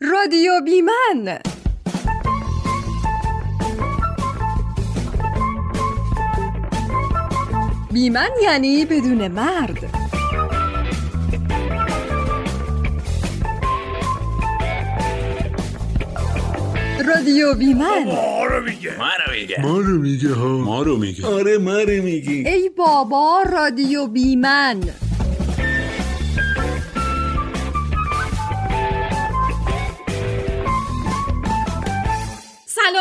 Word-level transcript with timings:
رادیو 0.00 0.60
بیمن. 0.64 1.38
بیمن 7.92 8.28
یعنی 8.42 8.84
بدون 8.84 9.28
مرد. 9.28 9.78
رادیو 17.06 17.54
بیمن. 17.54 18.04
ما 18.04 18.44
رو 18.46 18.64
میگه. 18.64 18.98
ما 18.98 19.08
رو 19.26 19.32
میگه. 19.32 19.60
ما 19.62 19.78
رو 19.78 19.98
میگه 19.98 20.34
ها 20.34 20.48
ما 20.48 20.82
رو 20.82 20.96
میگه 20.96 21.26
آره 21.26 21.58
ما 21.58 21.78
رو 21.78 22.02
میگه. 22.02 22.50
ای 22.50 22.70
بابا 22.76 23.42
رادیو 23.52 24.06
بیمن. 24.06 24.80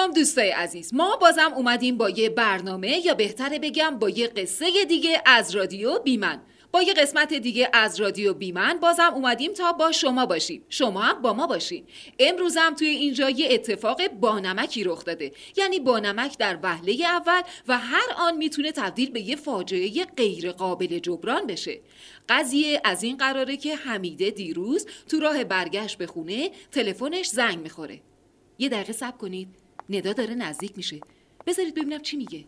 سلام 0.07 0.19
دوستای 0.19 0.49
عزیز. 0.49 0.93
ما 0.93 1.15
بازم 1.15 1.53
اومدیم 1.55 1.97
با 1.97 2.09
یه 2.09 2.29
برنامه 2.29 3.05
یا 3.05 3.13
بهتره 3.13 3.59
بگم 3.59 3.99
با 3.99 4.09
یه 4.09 4.27
قصه 4.27 4.85
دیگه 4.85 5.21
از 5.25 5.55
رادیو 5.55 5.99
بیمن. 5.99 6.41
با 6.71 6.81
یه 6.81 6.93
قسمت 6.93 7.33
دیگه 7.33 7.69
از 7.73 7.99
رادیو 7.99 8.33
بیمن 8.33 8.79
بازم 8.81 9.11
اومدیم 9.13 9.53
تا 9.53 9.71
با 9.71 9.91
شما 9.91 10.25
باشیم. 10.25 10.65
شما 10.69 11.01
هم 11.01 11.21
با 11.21 11.33
ما 11.33 11.47
باشین. 11.47 11.85
امروزم 12.19 12.75
توی 12.79 12.87
اینجا 12.87 13.29
یه 13.29 13.47
اتفاق 13.51 14.07
بانمکی 14.07 14.83
رخ 14.83 15.05
داده. 15.05 15.31
یعنی 15.57 15.79
بانمک 15.79 16.37
در 16.37 16.59
وهله 16.63 17.05
اول 17.05 17.41
و 17.67 17.77
هر 17.77 18.13
آن 18.17 18.37
می‌تونه 18.37 18.71
تبدیل 18.71 19.11
به 19.11 19.21
یه 19.21 19.35
فاجعه 19.35 20.05
غیر 20.05 20.51
قابل 20.51 20.99
جبران 20.99 21.47
بشه. 21.47 21.79
قضیه 22.29 22.81
از 22.83 23.03
این 23.03 23.17
قراره 23.17 23.57
که 23.57 23.75
حمیده 23.75 24.29
دیروز 24.29 24.87
تو 25.09 25.19
راه 25.19 25.43
برگشت 25.43 25.97
به 25.97 26.07
خونه 26.07 26.51
تلفنش 26.71 27.27
زنگ 27.27 27.59
می‌خوره. 27.59 28.01
یه 28.59 28.69
دقیقه 28.69 28.93
صبر 28.93 29.17
کنید. 29.17 29.66
ندا 29.89 30.13
داره 30.13 30.35
نزدیک 30.35 30.71
میشه. 30.77 30.99
بذارید 31.47 31.75
ببینم 31.75 32.01
چی 32.01 32.17
میگه. 32.17 32.45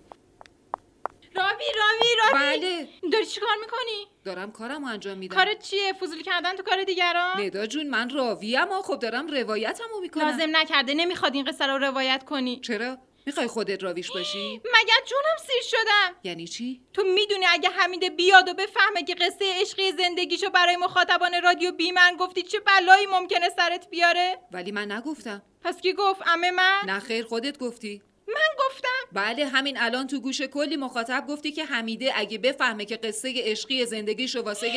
راوی 1.35 1.65
راوی 1.77 2.15
راوی. 2.17 2.59
بله. 2.59 2.87
داری 3.11 3.25
چی 3.25 3.39
کار 3.39 3.55
می‌کنی؟ 3.61 4.07
دارم 4.25 4.51
کارم 4.51 4.83
انجام 4.83 5.17
میدم. 5.17 5.35
کارت 5.35 5.59
چیه؟ 5.61 5.93
فضولی 5.93 6.23
کردن 6.23 6.55
تو 6.55 6.63
کار 6.63 6.83
دیگران؟ 6.83 7.41
ندا 7.41 7.65
جون 7.65 7.87
من 7.87 8.09
راویم 8.09 8.61
اما 8.61 8.81
خب 8.81 8.99
دارم 8.99 9.27
روایتمو 9.27 9.99
می‌کنم. 10.01 10.23
لازم 10.23 10.57
نکرده 10.57 10.93
نمی‌خواد 10.93 11.35
این 11.35 11.45
قصه 11.45 11.65
رو 11.67 11.77
روایت 11.77 12.23
کنی. 12.25 12.59
چرا؟ 12.59 12.97
می‌خوای 13.25 13.47
خودت 13.47 13.83
راویش 13.83 14.11
باشی؟ 14.11 14.61
مگر 14.75 15.05
جونم 15.05 15.37
سیر 15.47 15.61
شدم؟ 15.79 16.15
یعنی 16.23 16.47
چی؟ 16.47 16.81
تو 16.93 17.03
می‌دونی 17.03 17.45
اگه 17.49 17.69
حمیده 17.69 18.09
بیاد 18.09 18.49
و 18.49 18.53
بفهمه 18.53 19.03
که 19.03 19.15
قصه 19.15 19.53
عشقی 19.61 19.91
زندگیشو 19.91 20.49
برای 20.49 20.75
مخاطبان 20.75 21.31
رادیو 21.43 21.71
بیمن 21.71 22.15
گفتی 22.19 22.41
چه 22.41 22.59
بلایی 22.59 23.05
ممکنه 23.05 23.49
سرت 23.49 23.89
بیاره؟ 23.89 24.37
ولی 24.51 24.71
من 24.71 24.91
نگفتم. 24.91 25.41
پس 25.63 25.81
کی 25.81 25.93
گفت 25.93 26.21
امه 26.27 26.51
من؟ 26.51 26.81
نه 26.87 26.99
خیر 26.99 27.25
خودت 27.25 27.57
گفتی. 27.57 28.01
من 28.27 28.65
گفتم. 28.67 28.87
بله 29.11 29.45
همین 29.45 29.77
الان 29.77 30.07
تو 30.07 30.19
گوش 30.19 30.41
کلی 30.41 30.75
مخاطب 30.75 31.25
گفتی 31.29 31.51
که 31.51 31.65
حمیده 31.65 32.11
اگه 32.15 32.37
بفهمه 32.37 32.85
که 32.85 32.97
قصه 32.97 33.33
عشقی 33.37 33.85
زندگیشو 33.85 34.41
واسه 34.41 34.67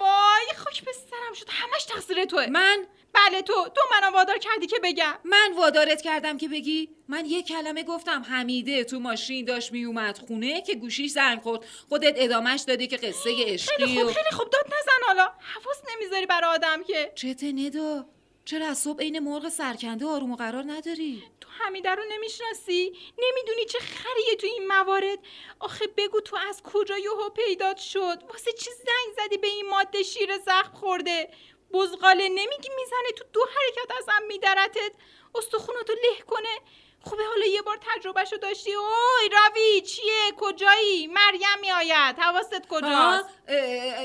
وای 0.00 0.46
خوش 0.64 0.82
به 0.82 0.92
سرم 0.92 1.34
شد. 1.34 1.46
همش 1.48 1.84
تقصیر 1.84 2.24
توه. 2.24 2.46
من؟ 2.46 2.86
بله 3.12 3.42
تو 3.42 3.54
تو 3.74 3.80
منو 3.92 4.12
وادار 4.12 4.38
کردی 4.38 4.66
که 4.66 4.76
بگم. 4.82 5.14
من 5.24 5.52
وادارت 5.56 6.02
کردم 6.02 6.38
که 6.38 6.48
بگی؟ 6.48 6.90
من 7.08 7.26
یه 7.26 7.42
کلمه 7.42 7.82
گفتم 7.82 8.22
حمیده 8.22 8.84
تو 8.84 8.98
ماشین 9.00 9.44
داشت 9.44 9.72
میومد 9.72 10.18
خونه 10.18 10.62
که 10.62 10.74
گوشیش 10.74 11.10
زنگ 11.10 11.40
خورد. 11.40 11.64
خودت 11.88 12.14
ادامش 12.16 12.60
دادی 12.60 12.86
که 12.86 12.96
قصه 12.96 13.30
عشقی 13.46 13.84
خیلی 13.84 13.98
خوب 13.98 14.08
و... 14.08 14.12
خیلی 14.12 14.30
خوب. 14.32 14.50
داد 14.50 14.66
نزن 14.66 15.06
حالا. 15.06 15.32
حواس 15.54 15.82
نمی‌ذاری 15.94 16.26
برای 16.26 16.50
آدم 16.50 16.82
که. 16.82 17.12
چته 17.14 17.52
ندا؟ 17.52 18.06
چرا 18.44 18.66
از 18.66 18.78
صبح 18.78 19.00
عین 19.00 19.18
مرغ 19.18 19.48
سرکنده 19.48 20.06
آروم 20.06 20.32
و 20.32 20.36
قرار 20.36 20.64
نداری؟ 20.66 21.22
تو 21.40 21.48
حمیده 21.50 21.90
رو 21.90 22.02
نمی‌شناسی؟ 22.10 22.98
نمی‌دونی 23.18 23.64
چه 23.64 23.78
خریه 23.78 24.36
تو 24.40 24.46
این 24.46 24.66
موارد؟ 24.66 25.18
آخه 25.60 25.86
بگو 25.96 26.20
تو 26.20 26.36
از 26.48 26.62
کجا 26.62 26.98
یهو 26.98 27.28
پیدات 27.28 27.76
شد؟ 27.76 28.22
واسه 28.28 28.52
چی 28.52 28.70
زنگ 28.70 29.26
زدی 29.26 29.36
به 29.36 29.46
این 29.46 29.68
ماده 29.68 30.02
شیر 30.02 30.38
زخم 30.38 30.72
خورده؟ 30.74 31.28
بزغاله 31.72 32.28
نمیگی 32.28 32.68
می‌زنه 32.76 33.12
تو 33.16 33.24
دو 33.32 33.40
حرکت 33.40 33.92
ازم 33.98 34.26
میدرتت؟ 34.28 34.92
استخوناتو 35.34 35.92
له 35.92 36.24
کنه؟ 36.26 36.58
خوبه 37.00 37.22
حالا 37.24 37.46
یه 37.46 37.62
بار 37.62 37.78
تجربهشو 37.82 38.36
داشتی؟ 38.36 38.74
اوی 38.74 39.28
راوی 39.32 39.80
چیه؟ 39.80 40.32
کجایی؟ 40.36 41.06
مریم 41.06 41.60
میآید. 41.60 42.18
حواست 42.18 42.68
کجاست؟ 42.68 43.24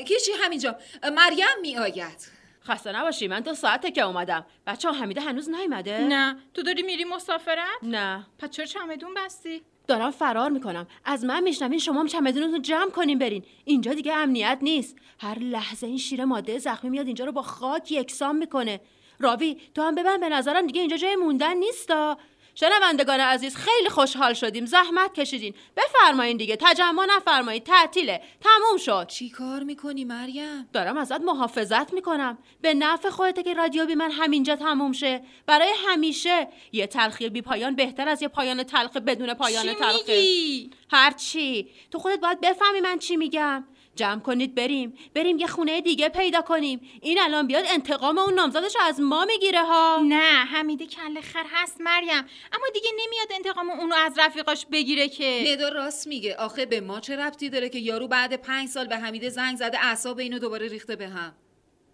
کیچی 0.08 0.32
همینجا. 0.32 0.76
مریم 1.04 1.60
میآید. 1.62 2.39
خسته 2.70 2.92
نباشی 2.92 3.28
من 3.28 3.40
دو 3.40 3.54
ساعته 3.54 3.92
که 3.92 4.02
اومدم. 4.02 4.46
بچه 4.68 4.90
ها 4.90 4.96
حمیده 4.96 5.22
هنوز 5.22 5.50
نیومده؟ 5.50 6.00
نه. 6.00 6.36
تو 6.54 6.62
داری 6.62 6.84
میری 6.84 7.04
مسافرت؟ 7.04 7.84
نه. 7.84 8.28
پس 8.40 8.50
چرا 8.50 8.66
چمدون 8.66 9.14
بستی؟ 9.14 9.62
دارم 9.88 10.12
فرار 10.12 10.50
می‌کنم. 10.50 10.88
از 11.06 11.26
من 11.26 11.44
میشنوین 11.44 11.80
شما 11.80 12.00
هم 12.00 12.08
چمدونتون 12.08 12.62
جمع 12.62 12.90
کنین 12.90 13.20
برین. 13.20 13.44
اینجا 13.66 13.94
دیگه 13.94 14.14
امنیت 14.14 14.58
نیست. 14.62 14.96
هر 15.20 15.40
لحظه 15.40 15.88
این 15.88 15.98
شیر 15.98 16.26
ماده 16.26 16.58
زخمی 16.58 16.90
میاد 16.90 17.06
اینجا 17.06 17.26
رو 17.26 17.32
با 17.32 17.42
خاک 17.42 17.92
یکسان 17.92 18.36
می‌کنه. 18.36 18.82
راوی 19.20 19.58
تو 19.76 19.82
هم 19.82 19.96
ببن 19.96 20.20
به 20.20 20.30
نظرم 20.30 20.68
دیگه 20.68 20.82
اینجا 20.82 20.98
جای 20.98 21.16
موندن 21.16 21.58
نیستا. 21.58 22.18
شنوندگان 22.60 23.20
عزیز 23.20 23.56
خیلی 23.56 23.90
خوشحال 23.90 24.34
شدیم. 24.34 24.66
زحمت 24.66 25.14
کشیدین. 25.14 25.54
بفرمایین 25.78 26.38
دیگه. 26.38 26.58
تجمع 26.60 27.06
نفرمایید. 27.06 27.64
تعطیله. 27.64 28.22
تموم 28.42 28.78
شد. 28.78 29.08
چی 29.08 29.30
کار 29.30 29.64
می‌کنی 29.64 30.06
مریم؟ 30.06 30.70
دارم 30.74 30.98
ازت 30.98 31.22
محافظت 31.22 31.94
می‌کنم. 31.94 32.38
به 32.62 32.74
نفع 32.74 33.10
خودته 33.10 33.44
که 33.44 33.54
رادیو 33.54 33.86
بی 33.86 33.96
من 33.96 34.12
همینجا 34.12 34.56
تموم 34.56 34.92
شه. 34.92 35.22
برای 35.46 35.70
همیشه 35.88 36.48
یه 36.72 36.88
تلخی 36.88 37.30
بی 37.30 37.42
پایان 37.42 37.76
بهتر 37.76 38.10
از 38.10 38.22
یه 38.22 38.28
پایان 38.28 38.64
تلخ 38.64 38.98
بدون 38.98 39.34
پایان 39.34 39.64
چی 39.64 39.74
تلخه. 39.74 40.16
میگی؟ 40.16 40.70
هرچی. 40.92 41.70
تو 41.92 42.00
خودت 42.00 42.20
باید 42.20 42.42
بفهمی 42.42 42.82
من 42.82 43.00
چی 43.00 43.18
میگم. 43.18 43.64
جمع 44.00 44.20
کنید 44.20 44.56
بریم. 44.56 44.94
بریم 45.14 45.38
یه 45.38 45.48
خونه 45.48 45.82
دیگه 45.82 46.10
پیدا 46.10 46.42
کنیم. 46.42 46.82
این 47.02 47.20
الان 47.22 47.48
بیاد 47.48 47.66
انتقام 47.68 48.18
اون 48.18 48.34
نامزدش 48.34 48.76
رو 48.76 48.82
از 48.82 49.00
ما 49.02 49.26
می‌گیره 49.26 49.64
ها. 49.64 50.02
نه 50.04 50.46
حمیده 50.46 50.86
کله 50.86 51.22
خر 51.22 51.46
هست 51.52 51.82
مریم. 51.82 52.26
اما 52.54 52.66
دیگه 52.74 52.90
نمیاد 52.94 53.28
انتقام 53.32 53.70
اونو 53.70 53.96
از 53.96 54.20
رفیقاش 54.20 54.66
بگیره 54.66 55.08
که. 55.10 55.44
ندا 55.48 55.70
راست 55.70 56.08
میگه. 56.08 56.36
آخه 56.36 56.66
به 56.66 56.82
ما 56.82 57.00
چه 57.00 57.16
ربطی 57.16 57.50
داره 57.50 57.70
که 57.70 57.80
یارو 57.80 58.08
بعد 58.08 58.34
پنج 58.36 58.70
سال 58.70 58.88
به 58.88 58.98
حمیده 58.98 59.30
زنگ 59.30 59.58
زده 59.58 59.86
اعصاب 59.86 60.20
اینو 60.20 60.40
دوباره 60.40 60.68
ریخته 60.68 60.96
به 60.96 61.08
هم؟ 61.08 61.34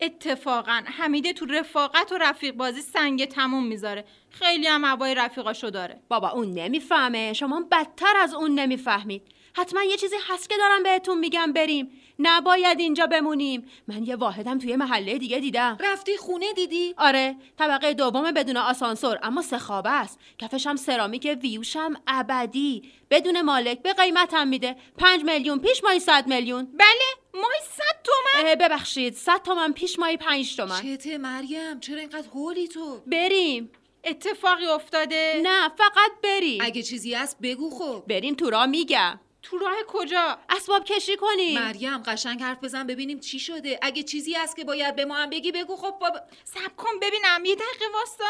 اتفاقا 0.02 0.82
حمیده 0.86 1.34
تو 1.34 1.46
رفاقت 1.46 2.12
و 2.12 2.18
رفیق 2.18 2.56
بازی 2.56 2.82
سنگ 2.82 3.26
تموم 3.26 3.68
می‌ذاره. 3.68 4.06
خیلی 4.30 4.68
هم 4.68 4.86
هوای 4.86 5.16
رفیقاشو 5.16 5.70
داره. 5.70 6.02
بابا 6.10 6.30
اون 6.30 6.54
نمی‌فهمه. 6.54 7.34
شما 7.34 7.66
بدتر 7.72 8.14
از 8.22 8.34
اون 8.34 8.60
نمی‌فهمید. 8.60 9.22
حتما 9.58 9.84
یه 9.84 9.98
چیزی 9.98 10.16
هست 10.28 10.50
که 10.50 10.58
دارم 10.58 10.84
بهتون 10.84 11.20
میگم 11.20 11.54
بریم. 11.54 12.02
نباید 12.20 12.80
اینجا 12.80 13.08
بمونیم. 13.08 13.66
من 13.88 14.04
یه 14.04 14.16
واحدم 14.16 14.60
توی 14.60 14.76
محله 14.76 15.18
دیگه 15.18 15.40
دیدم. 15.40 15.78
رفتی 15.80 16.18
خونه 16.18 16.54
دیدی؟ 16.54 16.94
آره 16.98 17.36
طبقه 17.60 17.94
دوم 17.94 18.32
بدون 18.32 18.58
آسانسور 18.58 19.20
اما 19.24 19.42
سه 19.42 19.60
خوابه 19.60 19.90
است. 19.90 20.20
کفش 20.38 20.68
هم 20.68 20.76
سرامیک 20.76 21.38
ویوشم 21.42 21.94
ابدی. 22.08 22.92
بدون 23.10 23.42
مالک 23.42 23.82
به 23.82 23.94
قیمتم 23.94 24.48
میده. 24.48 24.76
پنج 24.98 25.24
میلیون 25.24 25.60
پیش 25.60 25.84
مایی 25.84 26.00
صد 26.00 26.28
میلیون. 26.28 26.66
بله 26.66 27.06
ماهی 27.34 27.60
صد 27.72 28.04
تومن؟ 28.04 28.56
ببخشید 28.56 29.16
صد 29.16 29.42
تومن 29.44 29.74
پیش 29.74 30.00
مایی 30.00 30.18
پنج 30.18 30.56
تومن. 30.56 30.82
چته 30.82 31.18
مریم 31.18 31.80
چرا 31.80 32.00
اینقدر 32.00 32.28
هولی 32.28 32.68
تو؟ 32.68 33.02
بریم. 33.08 33.72
اتفاقی 34.04 34.66
افتاده؟ 34.66 35.42
نه 35.44 35.70
فقط 35.70 36.12
بریم. 36.24 36.62
اگه 36.62 36.84
چیزی 36.84 37.14
هست 37.14 37.38
بگو 37.42 37.70
خب. 37.70 38.04
بریم 38.08 38.36
تو 38.36 38.50
راه 38.50 38.66
میگم. 38.66 39.20
تو 39.46 39.58
راه 39.58 39.76
کجا؟ 39.88 40.40
اسباب 40.50 40.84
کشی 40.84 41.18
کنیم. 41.18 41.60
مریم 41.60 42.04
قشنگ 42.04 42.42
حرف 42.42 42.64
بزن 42.64 42.88
ببینیم 42.88 43.20
چی 43.20 43.40
شده. 43.40 43.80
اگه 43.82 44.04
چیزی 44.04 44.34
هست 44.34 44.56
که 44.56 44.64
باید 44.64 44.96
به 44.96 45.06
ما 45.06 45.16
هم 45.16 45.30
بگی 45.30 45.52
بگو. 45.52 45.76
خب 45.76 45.96
بابا 46.02 46.20
سب 46.44 46.76
کن 46.78 47.00
ببینم. 47.02 47.46
یه 47.46 47.56
دقیقه 47.56 47.86
واستا 47.94 48.26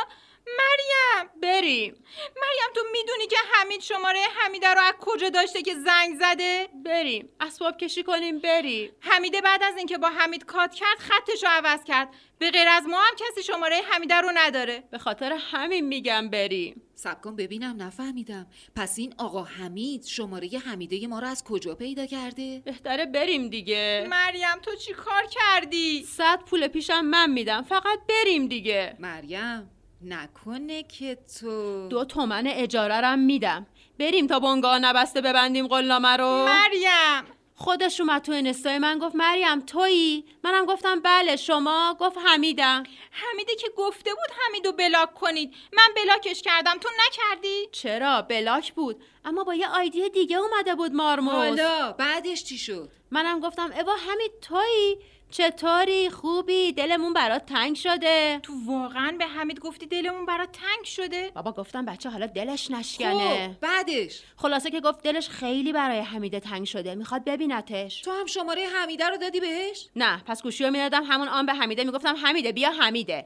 مریم! 0.47 1.29
بریم. 1.41 1.93
مریم 2.35 2.73
تو 2.75 2.81
می‌دونی 2.91 3.27
که 3.27 3.37
حمید 3.53 3.81
شماره 3.81 4.19
حمیده 4.37 4.67
رو 4.67 4.81
از 4.81 4.93
کجا 4.99 5.29
داشته 5.29 5.61
که 5.61 5.75
زنگ 5.75 6.19
زده؟ 6.19 6.67
بریم. 6.85 7.29
اسباب 7.39 7.77
کشی 7.77 8.03
کنیم 8.03 8.39
بریم. 8.39 8.91
حمیده 8.99 9.41
بعد 9.41 9.63
از 9.63 9.77
اینکه 9.77 9.97
با 9.97 10.09
حمید 10.09 10.45
کات 10.45 10.73
کرد 10.73 10.97
خطش 10.99 11.43
رو 11.43 11.49
عوض 11.49 11.83
کرد. 11.83 12.09
به 12.39 12.51
غیر 12.51 12.67
از 12.67 12.83
ما 12.87 13.01
هم 13.01 13.13
کسی 13.15 13.43
شماره 13.43 13.81
حمیده 13.91 14.15
رو 14.15 14.31
نداره. 14.35 14.83
به 14.91 14.97
خاطر 14.97 15.37
همین 15.51 15.85
میگم 15.85 16.29
بریم. 16.29 16.81
سب 16.95 17.21
کن 17.21 17.35
ببینم 17.35 17.75
نفهمیدم. 17.79 18.47
پس 18.75 18.95
این 18.97 19.15
آقا 19.17 19.43
حمید 19.43 20.05
شماره 20.05 20.47
حمیده 20.65 21.07
ما 21.07 21.19
رو 21.19 21.27
از 21.27 21.43
کجا 21.43 21.75
پیدا 21.75 22.05
کرده؟ 22.05 22.61
بهتره 22.65 23.05
بریم 23.05 23.49
دیگه. 23.49 24.07
مریم 24.09 24.59
تو 24.61 24.75
چی 24.75 24.93
کار 24.93 25.23
کردی؟ 25.29 26.03
صد 26.03 26.39
پول 26.39 26.67
پیشم 26.67 27.01
من 27.01 27.29
میدم. 27.29 27.61
فقط 27.61 27.99
بریم 28.09 28.47
دیگه. 28.47 28.95
مریم. 28.99 29.74
نکنه 30.05 30.83
که 30.83 31.17
تو 31.39 31.87
دو 31.87 32.05
تومن 32.05 32.47
اجاره 32.47 32.95
رم 32.95 33.19
میدم. 33.19 33.67
بریم 33.99 34.27
تا 34.27 34.39
بنگاه 34.39 34.79
نبسته 34.79 35.21
ببندیم 35.21 35.67
قلنامه 35.67 36.17
رو. 36.17 36.45
مریم! 36.45 37.23
خودش 37.57 38.01
اومد 38.01 38.21
تو 38.21 38.31
اینستای 38.31 38.79
من 38.79 38.99
گفت 38.99 39.15
مریم 39.15 39.59
تویی؟ 39.59 40.25
منم 40.43 40.65
گفتم 40.65 40.99
بله 41.01 41.35
شما؟ 41.35 41.97
گفت 41.99 42.17
حمیدم. 42.25 42.83
حمیده 43.11 43.55
که 43.55 43.67
گفته 43.77 44.09
بود 44.09 44.37
حمیدو 44.39 44.71
بلاک 44.71 45.13
کنید. 45.13 45.53
من 45.73 45.93
بلاکش 45.95 46.41
کردم. 46.41 46.73
تو 46.81 46.89
نکردی؟ 47.07 47.67
چرا؟ 47.71 48.21
بلاک 48.21 48.73
بود. 48.73 49.03
اما 49.25 49.43
با 49.43 49.55
یه 49.55 49.67
آیدی 49.67 50.09
دیگه 50.09 50.37
اومده 50.37 50.75
بود 50.75 50.93
مارموز 50.93 51.33
حالا 51.33 51.91
بعدش 51.91 52.43
چی 52.43 52.57
شد؟ 52.57 52.89
منم 53.11 53.39
گفتم 53.39 53.71
اوا 53.79 53.93
حمید 53.95 54.31
تویی؟ 54.41 54.97
چطوری؟ 55.31 56.09
خوبی؟ 56.09 56.71
دلمون 56.71 57.13
برات 57.13 57.45
تنگ 57.45 57.75
شده. 57.75 58.39
تو 58.43 58.53
واقعا 58.67 59.15
به 59.19 59.25
حمید 59.25 59.59
گفتی 59.59 59.85
دلمون 59.85 60.25
برات 60.25 60.51
تنگ 60.51 60.85
شده؟ 60.85 61.31
بابا 61.35 61.51
گفتم 61.51 61.85
بچه 61.85 62.09
حالا 62.09 62.25
دلش 62.25 62.71
نشکنه. 62.71 63.47
خب 63.47 63.59
بعدش؟ 63.61 64.21
خلاصه 64.37 64.71
که 64.71 64.81
گفت 64.81 65.03
دلش 65.03 65.29
خیلی 65.29 65.73
برای 65.73 65.99
حمیده 65.99 66.39
تنگ 66.39 66.65
شده. 66.65 66.95
می‌خواد 66.95 67.23
ببینتش. 67.23 68.01
تو 68.01 68.11
هم 68.11 68.25
شماره 68.25 68.65
حمیده 68.67 69.09
رو 69.09 69.17
دادی 69.17 69.39
بهش؟ 69.39 69.87
نه 69.95 70.23
پس 70.27 70.43
گوشی 70.43 70.63
رو 70.63 70.71
می‌دادم 70.71 71.03
همون 71.03 71.27
آن 71.27 71.45
به 71.45 71.53
حمیده. 71.53 71.83
می‌گفتم 71.83 72.15
حمیده 72.15 72.51
بیا 72.51 72.71
حمیده. 72.71 73.25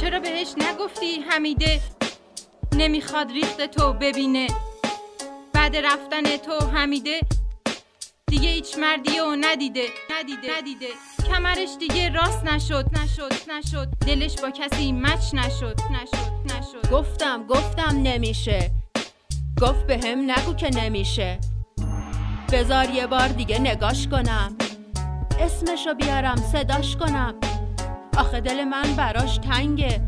چرا 0.00 0.20
بهش 0.20 0.54
نگفتی 0.56 1.20
حمیده 1.20 1.80
نمی‌خواد 2.76 3.32
ریخت 3.32 3.66
تو 3.66 3.92
ببینه؟ 3.92 4.46
بعد 5.52 5.76
رفتن 5.76 6.36
تو 6.36 6.66
حمیده 6.66 7.20
دیگه 8.30 8.48
هیچ 8.48 8.78
مردی 8.78 9.18
و 9.18 9.36
ندیده 9.40 9.88
ندیده 10.10 10.58
ندیده. 10.58 10.86
کمرش 11.28 11.68
دیگه 11.80 12.08
راست 12.08 12.44
نشد 12.44 12.84
نشد 12.92 13.50
نشد. 13.50 13.88
دلش 14.06 14.36
با 14.42 14.50
کسی 14.50 14.92
مچ 14.92 15.34
نشد 15.34 15.80
نشد 15.90 16.32
نشد. 16.44 16.90
گفتم 16.92 17.46
گفتم 17.46 18.02
نمیشه. 18.02 18.70
گفت 19.62 19.86
به 19.86 20.00
هم 20.04 20.30
نگو 20.30 20.54
که 20.54 20.70
نمیشه. 20.70 21.38
بذار 22.52 22.90
یه 22.90 23.06
بار 23.06 23.28
دیگه 23.28 23.58
نگاش 23.58 24.08
کنم. 24.08 24.56
اسمشو 25.40 25.94
بیارم 25.94 26.36
صداش 26.36 26.96
کنم. 26.96 27.34
آخه 28.18 28.40
دل 28.40 28.64
من 28.64 28.96
براش 28.96 29.38
تنگه. 29.38 30.00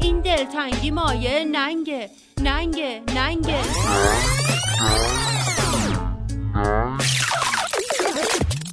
این 0.00 0.20
دل 0.20 0.44
تنگی 0.44 0.90
مایه 0.90 1.44
ننگه 1.44 2.10
ننگه 2.42 3.02
ننگه. 3.14 3.62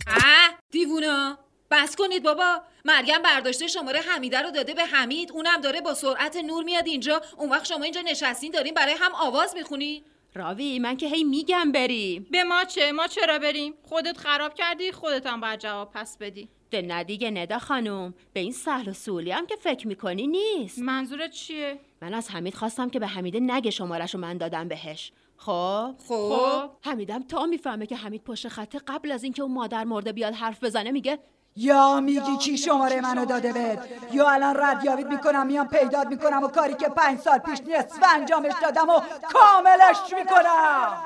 اه 0.09 0.57
دیوونا 0.71 1.37
بس 1.71 1.95
کنید 1.95 2.23
بابا. 2.23 2.61
مریم 2.85 3.21
برداشته 3.21 3.67
شماره 3.67 3.99
حمیده 3.99 4.41
رو 4.41 4.51
داده 4.51 4.73
به 4.73 4.85
حمید. 4.85 5.31
اونم 5.31 5.61
داره 5.61 5.81
با 5.81 5.93
سرعت 5.93 6.35
نور 6.37 6.63
میاد 6.63 6.87
اینجا. 6.87 7.21
اون 7.37 7.49
وقت 7.49 7.65
شما 7.65 7.83
اینجا 7.83 8.01
نشستین 8.01 8.51
دارین 8.51 8.73
برای 8.73 8.93
هم 8.99 9.15
آواز 9.15 9.55
می‌خونی. 9.55 10.03
راوی 10.33 10.79
من 10.79 10.97
که 10.97 11.07
هی 11.07 11.23
میگم 11.23 11.71
بریم. 11.71 12.27
به 12.31 12.43
ما 12.43 12.63
چه؟ 12.63 12.91
ما 12.91 13.07
چرا 13.07 13.39
بریم؟ 13.39 13.73
خودت 13.83 14.17
خراب 14.17 14.53
کردی 14.53 14.91
خودت 14.91 15.27
هم 15.27 15.41
باید 15.41 15.59
جواب 15.59 15.91
پس 15.93 16.17
بدی. 16.17 16.49
ده 16.71 16.81
نه 16.81 17.03
دیگه 17.03 17.31
ندا 17.31 17.59
خانوم 17.59 18.13
به 18.33 18.39
این 18.39 18.51
سهل 18.51 18.89
و 18.89 18.93
سولی 18.93 19.31
هم 19.31 19.45
که 19.45 19.55
فکر 19.55 19.87
می‌کنی 19.87 20.27
نیست. 20.27 20.79
منظورت 20.79 21.31
چیه؟ 21.31 21.79
من 22.01 22.13
از 22.13 22.29
حمید 22.29 22.55
خواستم 22.55 22.89
که 22.89 22.99
به 22.99 23.07
حمیده 23.07 23.39
نگه 23.39 23.71
شمارش 23.71 24.13
رو 24.13 24.19
من 24.19 24.37
دادم 24.37 24.67
بهش. 24.67 25.11
خب؟ 25.37 25.95
خب؟ 26.07 26.69
حمیدم 26.81 27.23
تا 27.23 27.45
می‌فهمه 27.45 27.85
که 27.85 27.95
حمید 27.95 28.23
پشت 28.23 28.47
خطه 28.47 28.79
قبل 28.87 29.11
از 29.11 29.23
اینکه 29.23 29.41
اون 29.41 29.51
مادر 29.53 29.83
مرده 29.83 30.11
بیاد 30.11 30.33
حرف 30.33 30.63
بزنه 30.63 30.91
میگه 30.91 31.19
یا 31.55 31.99
میگی 31.99 32.37
کی 32.37 32.57
شماره 32.57 33.01
منو 33.01 33.25
داده 33.25 33.53
بهت؟ 33.53 33.87
یا 34.13 34.29
الان 34.29 34.55
ردیابیت 34.59 35.07
می‌کنم 35.07 35.47
میام 35.47 35.67
پیدات 35.67 36.07
می‌کنم 36.07 36.43
و 36.43 36.47
کاری 36.47 36.73
که 36.73 36.87
پنج 36.87 37.19
سال 37.19 37.37
پیش 37.37 37.59
نصف 37.59 38.03
انجامش 38.15 38.53
دادم 38.61 38.89
و 38.89 38.99
کاملش 39.33 40.13
می‌کنم. 40.19 40.97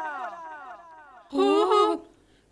خب 1.30 2.00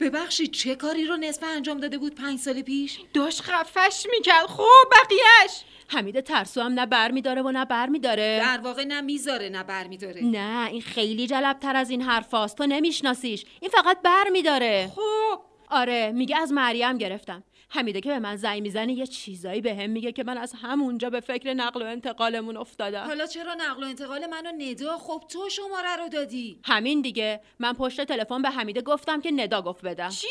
ببخشید 0.02 0.52
چه 0.52 0.76
کاری 0.76 1.06
رو 1.06 1.18
نصف 1.18 1.44
انجام 1.44 1.80
داده 1.80 1.98
بود 1.98 2.16
پنج 2.16 2.40
سال 2.40 2.62
پیش؟ 2.62 3.00
داشت 3.14 3.42
خفش 3.42 4.06
می‌کرد 4.12 4.46
خب 4.46 4.64
بقیهش 4.92 5.64
حمید 5.88 6.20
ترسو 6.20 6.62
هم 6.62 6.74
نه 6.74 6.86
بر 6.86 7.12
میداره 7.12 7.42
و 7.42 7.52
نه 7.52 7.66
بر 7.66 7.88
میداره. 7.88 8.40
در 8.40 8.60
واقع 8.64 8.84
نه 8.84 9.02
می‌ذاره 9.02 9.50
نه 9.50 9.64
بر 9.64 9.88
میداره. 9.88 10.22
نه 10.24 10.68
این 10.72 10.82
خیلی 10.82 11.28
جلبتر 11.28 11.76
از 11.76 11.90
این 11.90 12.02
حرفاست. 12.02 12.58
تو 12.58 12.66
نمیشناسیش. 12.66 13.46
این 13.60 13.72
فقط 13.72 14.02
بر 14.02 14.30
میداره. 14.32 14.92
خب 14.96 15.42
آره 15.70 16.12
میگه 16.12 16.38
از 16.38 16.54
مریم 16.54 16.98
گرفتم. 16.98 17.44
حمیده 17.74 18.02
که 18.02 18.10
به 18.10 18.20
من 18.20 18.36
زنگ 18.36 18.62
می‌زنه 18.62 18.94
یه 18.94 19.08
چیزایی 19.08 19.62
به 19.62 19.76
هم 19.76 19.90
میگه 19.90 20.12
که 20.12 20.24
من 20.24 20.38
از 20.38 20.54
همونجا 20.62 21.10
به 21.10 21.20
فکر 21.20 21.54
نقل 21.54 21.82
و 21.82 21.86
انتقالمون 21.86 22.58
افتادم. 22.58 23.06
حالا 23.06 23.26
چرا 23.26 23.54
نقل 23.54 23.84
و 23.84 23.86
انتقال 23.88 24.26
منو 24.26 24.52
ندا؟ 24.58 24.98
خب 24.98 25.24
تو 25.30 25.50
شماره 25.50 25.96
رو 25.96 26.10
دادی. 26.10 26.60
همین 26.66 27.02
دیگه. 27.02 27.42
من 27.60 27.74
پشت 27.74 28.02
تلفن 28.02 28.42
به 28.42 28.50
حمیده 28.50 28.82
گفتم 28.82 29.22
که 29.22 29.32
ندا 29.32 29.62
گفت 29.62 29.86
بدم. 29.86 30.10
چی؟ 30.10 30.28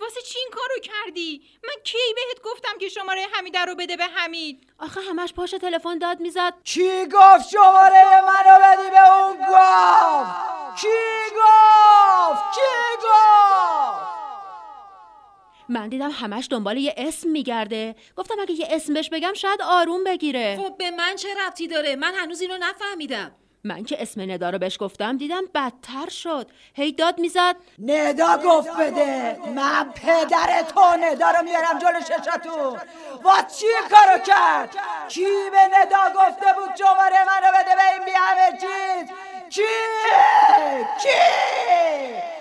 واسه 0.00 0.20
چی 0.22 0.38
این 0.38 0.48
کارو 0.52 0.80
کردی؟ 0.82 1.42
من 1.64 1.82
کی 1.84 1.98
بهت 2.16 2.44
گفتم 2.44 2.78
که 2.80 2.88
شماره 2.88 3.26
حمیده 3.32 3.64
رو 3.64 3.74
بده 3.74 3.96
به 3.96 4.04
حمید؟ 4.04 4.66
آخه 4.78 5.00
همش 5.00 5.32
پشت 5.32 5.56
تلفن 5.56 5.98
داد 5.98 6.20
می‌زد. 6.20 6.54
کی 6.64 7.06
گفت 7.06 7.48
شماره 7.50 8.20
منو 8.20 8.58
بدی 8.62 8.90
به 8.90 9.14
اون 9.14 9.36
گفت؟ 9.36 10.80
کی 10.80 10.88
گفت 11.36 12.54
کی 12.54 12.96
گفت 13.02 14.12
من 15.68 15.88
دیدم 15.88 16.10
همش 16.10 16.48
دنبال 16.50 16.76
یه 16.76 16.94
اسم 16.96 17.28
میگرده. 17.28 17.94
گفتم 18.16 18.34
اگه 18.40 18.52
یه 18.52 18.66
اسم 18.70 18.94
بهش 18.94 19.08
بگم 19.08 19.32
شاید 19.34 19.62
آروم 19.62 20.04
بگیره. 20.04 20.58
خب 20.62 20.76
به 20.78 20.90
من 20.90 21.16
چه 21.16 21.28
ربطی 21.46 21.68
داره؟ 21.68 21.96
من 21.96 22.14
هنوز 22.14 22.40
اینو 22.40 22.58
نفهمیدم. 22.60 23.32
من 23.64 23.84
که 23.84 24.02
اسم 24.02 24.20
ندا 24.20 24.50
رو 24.50 24.58
بهش 24.58 24.78
گفتم 24.80 25.16
دیدم 25.16 25.42
بدتر 25.54 26.08
شد. 26.08 26.50
هی 26.74 26.92
داد 26.92 27.18
می‌زد. 27.18 27.56
ندا 27.78 28.36
گفت 28.44 28.76
بده. 28.76 29.38
من 29.54 29.92
پدر 29.94 30.62
تو 30.62 30.80
ندا 31.00 31.30
رو 31.30 31.42
میارم 31.44 31.78
جلو 31.78 32.00
ششتون 32.00 32.78
واس 33.22 33.58
چی 33.58 33.66
کارو 33.90 34.18
کرد؟ 34.18 34.76
کی 35.08 35.26
به 35.52 35.78
ندا 35.78 36.20
گفته 36.20 36.46
بود 36.58 36.76
شماره 36.78 37.24
منو 37.26 37.52
بده 37.54 37.74
به 37.74 37.92
این 37.92 38.04
بی 38.04 38.10
همه 38.10 38.58
چیز 38.58 39.10
کی؟ 39.50 39.62
کی؟ 41.02 42.31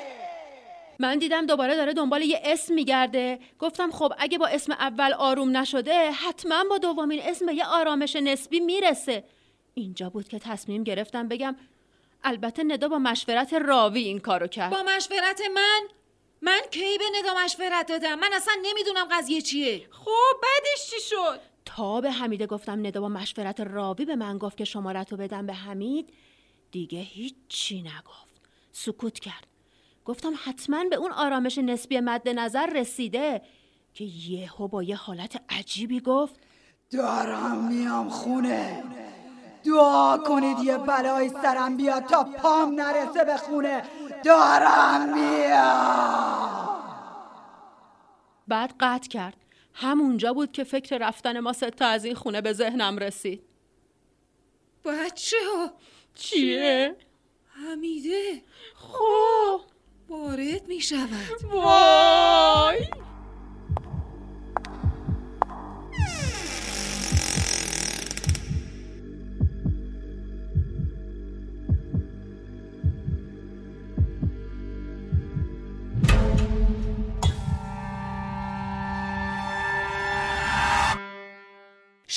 من 1.02 1.18
دیدم 1.18 1.46
دوباره 1.46 1.76
داره 1.76 1.94
دنبال 1.94 2.22
یه 2.22 2.42
اسم 2.44 2.74
میگرده. 2.74 3.40
گفتم 3.60 3.92
خب 3.92 4.14
اگه 4.18 4.38
با 4.38 4.48
اسم 4.48 4.72
اول 4.72 5.14
آروم 5.14 5.58
نشده 5.58 6.12
حتما 6.12 6.64
با 6.70 6.78
دومین 6.78 7.22
اسم 7.24 7.46
به 7.46 7.54
یه 7.54 7.66
آرامش 7.66 8.16
نسبی 8.16 8.60
می‌رسه. 8.60 9.24
اینجا 9.74 10.10
بود 10.10 10.28
که 10.28 10.40
تصمیم 10.40 10.84
گرفتم 10.84 11.28
بگم 11.28 11.56
البته 12.24 12.64
ندا 12.64 12.88
با 12.88 13.00
مشورت 13.00 13.54
راوی 13.54 14.02
این 14.02 14.20
کارو 14.20 14.48
کرد. 14.48 14.72
با 14.72 14.84
مشورت 14.84 15.42
من؟ 15.56 15.82
من 16.42 16.62
کی 16.72 16.98
به 16.98 17.06
ندا 17.20 17.44
مشورت 17.44 17.88
دادم؟ 17.88 18.20
من 18.20 18.30
اصلا 18.34 18.54
نمی‌دونم 18.64 19.08
قضیه 19.12 19.42
چیه. 19.42 19.88
خب 19.92 20.42
بعدش 20.44 20.90
چی 20.90 21.00
شد؟ 21.10 21.40
تا 21.66 22.02
به 22.02 22.12
حمیده 22.12 22.48
گفتم 22.48 22.88
ندا 22.88 23.02
با 23.02 23.10
مشورت 23.10 23.60
راوی 23.60 24.06
به 24.06 24.16
من 24.16 24.38
گفت 24.38 24.58
که 24.58 24.66
شمارت 24.66 25.12
رو 25.12 25.18
بدم 25.18 25.46
به 25.46 25.54
حمید 25.54 26.14
دیگه 26.72 27.00
هیچی 27.00 27.82
نگفت. 27.82 28.42
سکوت 28.72 29.20
کرد. 29.20 29.51
گفتم 30.12 30.34
حتما 30.44 30.84
به 30.84 30.96
اون 30.96 31.12
آرامش 31.12 31.58
نسبی 31.58 32.00
مد 32.00 32.30
نظر 32.30 32.66
رسیده 32.66 33.42
که 33.94 34.04
یهو 34.04 34.68
با 34.68 34.84
یه 34.84 34.96
حالت 34.96 35.42
عجیبی 35.50 36.00
گفت 36.00 36.36
دارم 36.92 37.68
میام 37.68 38.10
خونه. 38.10 38.84
دعا 39.64 40.18
کنید 40.18 40.60
یه 40.60 40.78
بلایی 40.78 41.30
سرم 41.30 41.78
بیاد 41.78 42.06
تا 42.06 42.24
پام 42.24 42.82
نرسه 42.82 43.24
به 43.24 43.38
خونه. 43.38 43.84
دارم 44.24 45.14
میام. 45.14 46.68
بعد 48.48 48.74
قطع 48.80 49.10
کرد. 49.10 49.38
همونجا 49.74 50.34
بود 50.34 50.52
که 50.52 50.64
فکر 50.64 50.98
رفتن 50.98 51.40
ما 51.40 51.54
ستا 51.54 51.86
از 51.86 52.06
این 52.06 52.16
خونه 52.16 52.42
به 52.42 52.54
ذهنم 52.54 52.98
رسید. 52.98 53.44
بچه 54.86 55.38
ها 55.56 55.72
چیه؟ 56.16 56.96
حمیده. 57.48 58.42
خب. 58.76 59.71
وارد 60.12 60.68
می 60.68 60.82
شود 60.82 61.44
وای! 61.52 62.88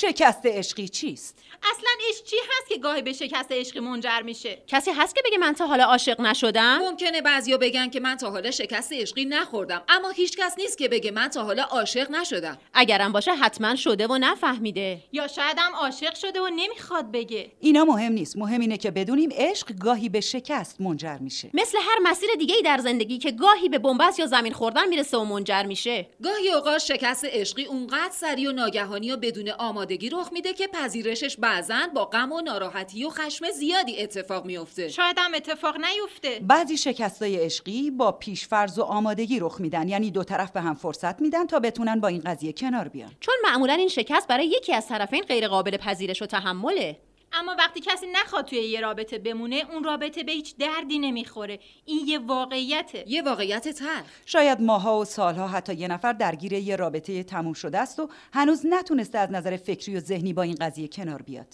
شکست 0.09 0.45
عشقی 0.45 0.87
چیست؟ 0.87 1.37
اصلا 1.63 1.89
عشق 2.09 2.23
چی 2.23 2.35
هست 2.35 2.69
که 2.69 2.77
گاهی 2.77 3.01
به 3.01 3.13
شکست 3.13 3.51
عشقی 3.51 3.79
منجر 3.79 4.21
میشه؟ 4.21 4.57
کسی 4.67 4.91
هست 4.91 5.15
که 5.15 5.21
بگه 5.25 5.37
من 5.37 5.53
تا 5.53 5.67
حالا 5.67 5.83
عاشق 5.83 6.21
نشدم؟ 6.21 6.77
ممکنه 6.77 7.21
بعضیا 7.21 7.57
بگن 7.57 7.89
که 7.89 7.99
من 7.99 8.15
تا 8.15 8.31
حالا 8.31 8.51
شکست 8.51 8.93
عشقی 8.93 9.25
نخوردم 9.25 9.81
اما 9.89 10.09
هیچ 10.09 10.37
کس 10.37 10.55
نیست 10.57 10.77
که 10.77 10.87
بگه 10.87 11.11
من 11.11 11.27
تا 11.27 11.43
حالا 11.43 11.63
عاشق 11.63 12.11
نشدم. 12.11 12.57
اگرم 12.73 13.11
باشه 13.11 13.31
حتما 13.31 13.75
شده 13.75 14.07
و 14.07 14.17
نفهمیده. 14.17 14.99
یا 15.11 15.27
شاید 15.27 15.57
هم 15.59 15.75
عاشق 15.75 16.15
شده 16.15 16.41
و 16.41 16.47
نمی‌خواد 16.55 17.11
بگه. 17.11 17.51
اینا 17.59 17.85
مهم 17.85 18.11
نیست. 18.11 18.37
مهم 18.37 18.61
اینه 18.61 18.77
که 18.77 18.91
بدونیم 18.91 19.29
عشق 19.33 19.73
گاهی 19.73 20.09
به 20.09 20.21
شکست 20.21 20.81
منجر 20.81 21.17
میشه. 21.17 21.49
مثل 21.53 21.77
هر 21.77 22.11
مسیر 22.11 22.29
دیگه 22.39 22.55
ای 22.55 22.61
در 22.61 22.77
زندگی 22.77 23.17
که 23.17 23.31
گاهی 23.31 23.69
به 23.69 23.77
بنبست 23.77 24.19
یا 24.19 24.25
زمین 24.25 24.53
خوردن 24.53 24.87
می‌رسه 24.87 25.17
و 25.17 25.23
منجر 25.23 25.63
میشه. 25.63 26.07
گاهی 26.23 26.49
اوقات 26.49 26.77
شکست 26.77 27.25
عشقی 27.25 27.65
اونقدر 27.65 28.13
سریع 28.13 28.49
و 28.49 28.51
ناگهانی 28.51 29.11
و 29.11 29.17
بدون 29.17 29.49
آمادگی 29.95 30.09
رخ 30.09 30.29
میده 30.33 30.53
که 30.53 30.67
پذیرشش 30.67 31.37
بعضا 31.37 31.79
با 31.95 32.05
غم 32.05 32.31
و 32.31 32.41
ناراحتی 32.41 33.05
و 33.05 33.09
خشم 33.09 33.51
زیادی 33.51 34.01
اتفاق 34.01 34.45
میفته 34.45 34.89
شاید 34.89 35.15
هم 35.19 35.33
اتفاق 35.35 35.75
نیفته. 35.77 36.39
بعضی 36.41 36.77
شکستای 36.77 37.35
عشقی 37.35 37.91
با 37.91 38.11
پیشفرض 38.11 38.79
و 38.79 38.81
آمادگی 38.81 39.39
رخ 39.39 39.61
میدن. 39.61 39.87
یعنی 39.89 40.11
دو 40.11 40.23
طرف 40.23 40.51
به 40.51 40.61
هم 40.61 40.73
فرصت 40.73 41.21
میدن 41.21 41.45
تا 41.45 41.59
بتونن 41.59 41.99
با 41.99 42.07
این 42.07 42.21
قضیه 42.25 42.53
کنار 42.53 42.87
بیان. 42.87 43.11
چون 43.19 43.35
معمولا 43.43 43.73
این 43.73 43.87
شکست 43.87 44.27
برای 44.27 44.47
یکی 44.47 44.73
از 44.73 44.87
طرفین 44.87 45.23
غیر 45.23 45.47
قابل 45.47 45.77
پذیرش 45.77 46.21
و 46.21 46.25
تحمله. 46.25 46.97
اما 47.33 47.55
وقتی 47.59 47.81
کسی 47.81 48.05
نخواد 48.13 48.45
توی 48.45 48.59
یه 48.59 48.81
رابطه 48.81 49.17
بمونه 49.17 49.63
اون 49.71 49.83
رابطه 49.83 50.23
به 50.23 50.31
هیچ 50.31 50.57
دردی 50.57 50.99
نمی‌خوره. 50.99 51.59
این 51.85 52.07
یه 52.07 52.19
واقعیته. 52.19 53.03
یه 53.07 53.21
واقعیت 53.21 53.67
تلخ. 53.69 54.03
شاید 54.25 54.61
ماها 54.61 54.99
و 54.99 55.05
سالها 55.05 55.47
حتی 55.47 55.73
یه 55.73 55.87
نفر 55.87 56.13
درگیر 56.13 56.53
یه 56.53 56.75
رابطه 56.75 57.23
تموم 57.23 57.53
شده 57.53 57.77
است 57.77 57.99
و 57.99 58.09
هنوز 58.33 58.65
نتونسته 58.65 59.17
از 59.17 59.31
نظر 59.31 59.57
فکری 59.57 59.95
و 59.95 59.99
ذهنی 59.99 60.33
با 60.33 60.41
این 60.41 60.55
قضیه 60.55 60.87
کنار 60.87 61.21
بیاد. 61.21 61.47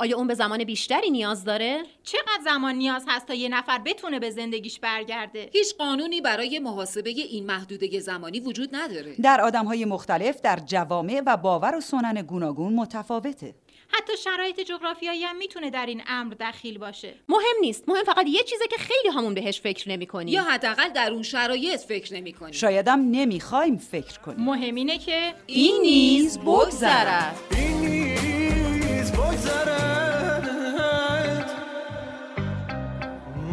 آیا 0.00 0.16
اون 0.16 0.26
به 0.26 0.34
زمان 0.34 0.64
بیشتری 0.64 1.10
نیاز 1.10 1.44
داره؟ 1.44 1.82
چقدر 2.02 2.42
زمان 2.44 2.74
نیاز 2.74 3.04
هست 3.08 3.26
تا 3.26 3.34
یه 3.34 3.48
نفر 3.48 3.78
بتونه 3.78 4.18
به 4.18 4.30
زندگیش 4.30 4.80
برگرده؟ 4.80 5.50
هیچ 5.52 5.74
قانونی 5.76 6.20
برای 6.20 6.58
محاسبه 6.58 7.10
این 7.10 7.46
محدوده 7.46 8.00
زمانی 8.00 8.40
وجود 8.40 8.68
نداره. 8.72 9.14
در 9.22 9.40
آدمهای 9.40 9.84
مختلف 9.84 10.40
در 10.40 10.58
جوامع 10.66 11.22
و 11.26 11.36
باور 11.36 11.76
و 11.76 11.80
سنن 11.80 12.22
گوناگون 12.22 12.72
متفاوته. 12.72 13.54
حتی 13.92 14.16
شرایط 14.16 14.60
جغرافیایی 14.60 15.24
هم 15.24 15.36
می‌تونه 15.36 15.70
در 15.70 15.86
این 15.86 16.02
امر 16.06 16.34
دخیل 16.40 16.78
باشه. 16.78 17.14
مهم 17.28 17.56
نیست. 17.60 17.88
مهم 17.88 18.04
فقط 18.04 18.26
یه 18.26 18.42
چیزه 18.42 18.64
که 18.70 18.76
خیلی 18.76 19.08
همون 19.14 19.34
بهش 19.34 19.60
فکر 19.60 19.88
نمی‌کنیم. 19.88 20.28
یا 20.28 20.42
حداقل 20.42 20.88
در 20.88 21.12
اون 21.12 21.22
شرایط 21.22 21.80
فکر 21.80 22.14
نمی‌کنی 22.14 22.52
شایدم 22.52 23.10
نمی‌خوایم 23.10 23.76
فکر 23.76 24.18
کنیم. 24.18 24.44
مهم 24.44 24.74
اینه 24.74 24.98
که 24.98 25.34
این 25.46 25.80
نیز 25.82 26.38
بگذرد. 26.38 27.36
این 27.50 27.80
نیز 27.80 29.12
بگذرد. 29.12 30.48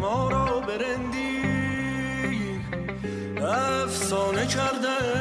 ما 0.00 0.28
را 0.28 0.60
برندی 0.60 1.42
افسانه 3.42 4.46
کردند 4.46 5.15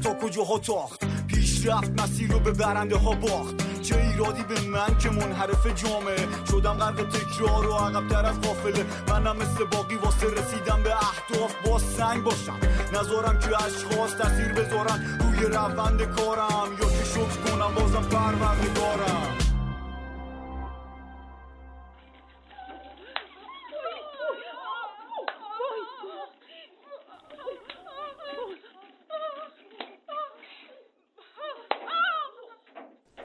تا 0.00 0.14
کجاها 0.14 0.58
تاخت؟ 0.58 1.04
پیشرفت 1.26 2.00
مسیر 2.00 2.32
رو 2.32 2.38
به 2.38 2.50
برنده 2.50 2.96
ها 2.96 3.14
باخت. 3.14 3.82
چه 3.82 3.96
ایرادی 3.96 4.42
به 4.42 4.60
من 4.60 4.98
که 4.98 5.10
منحرف 5.10 5.66
جامعه؟ 5.66 6.28
شدم 6.50 6.72
غرق 6.72 7.08
تکرار 7.08 7.66
و 7.66 7.72
عقبتر 7.72 8.26
از 8.26 8.40
قافله. 8.40 8.84
منم 9.08 9.36
مثل 9.36 9.64
باقی 9.64 9.94
واسه 9.94 10.26
رسیدم 10.26 10.82
به 10.82 10.94
اهداف 10.94 11.54
با 11.66 11.78
سنگ 11.78 12.22
باشم. 12.24 12.58
نذارم 12.92 13.38
که 13.38 13.64
اشخاص 13.64 14.14
تاثیر 14.18 14.52
بذارن 14.52 15.18
روی 15.20 15.46
روند 15.46 16.02
کارم. 16.02 16.68
یا 16.80 16.88
که 16.88 17.04
شکر 17.04 17.50
کنم 17.50 17.74
بازم 17.74 18.08
پرونده 18.08 18.68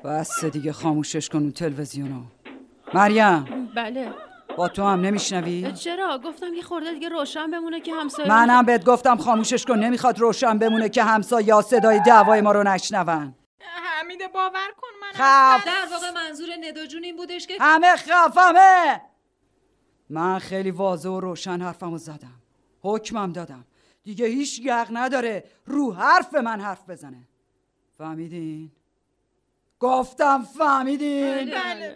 بس 0.04 0.46
دیگه 0.46 0.74
خاموشش 0.74 1.30
کن 1.30 1.40
اون 1.40 1.52
تلویزیونو. 1.52 2.22
مریم. 2.94 3.70
بله. 3.76 4.14
با 4.58 4.68
تو 4.68 4.84
هم 4.84 5.02
نمیشنوی؟ 5.02 5.72
چرا؟ 5.72 6.18
گفتم 6.18 6.54
یه 6.54 6.62
خورده 6.62 6.94
دیگه 6.94 7.10
روشن 7.10 7.52
بمونه 7.52 7.82
که 7.82 7.94
همسایه 7.94 8.30
منم 8.30 8.66
بهت 8.66 8.86
گفتم 8.86 9.18
خاموشش 9.18 9.66
کن 9.66 9.80
نمی‌خواد 9.80 10.20
روشن 10.20 10.58
بمونه 10.58 10.90
که 10.90 11.04
همسایه 11.04 11.62
صدای 11.62 12.00
دعوای 12.06 12.42
ما 12.42 12.52
رو 12.52 12.64
نشنون. 12.64 13.36
حمیده 14.00 14.28
باور 14.28 14.72
کن 14.82 14.88
من 15.02 15.12
خف. 15.14 15.66
در 15.66 15.88
واقع 15.92 16.12
منظور 16.12 16.50
ندا 16.62 16.86
جون 16.86 17.04
این 17.04 17.16
بودش 17.16 17.48
که 17.48 17.54
همه 17.60 17.96
خفمه 17.96 19.02
من 20.10 20.40
خیلی 20.40 20.72
واضح 20.72 21.10
و 21.10 21.20
روشن 21.20 21.62
حرفمو 21.62 21.98
زدم. 21.98 22.42
حکمم 22.82 23.32
دادم. 23.32 23.66
دیگه 24.04 24.26
هیچ 24.26 24.60
یق 24.60 24.88
نداره. 24.92 25.44
رو 25.66 25.94
حرف 25.94 26.34
من 26.34 26.62
حرف 26.62 26.90
بزنه. 26.90 27.28
فهمیدین؟ 27.98 28.72
گفتم 29.82 30.44
فهمیدین؟ 30.58 31.46
بله 31.46 31.96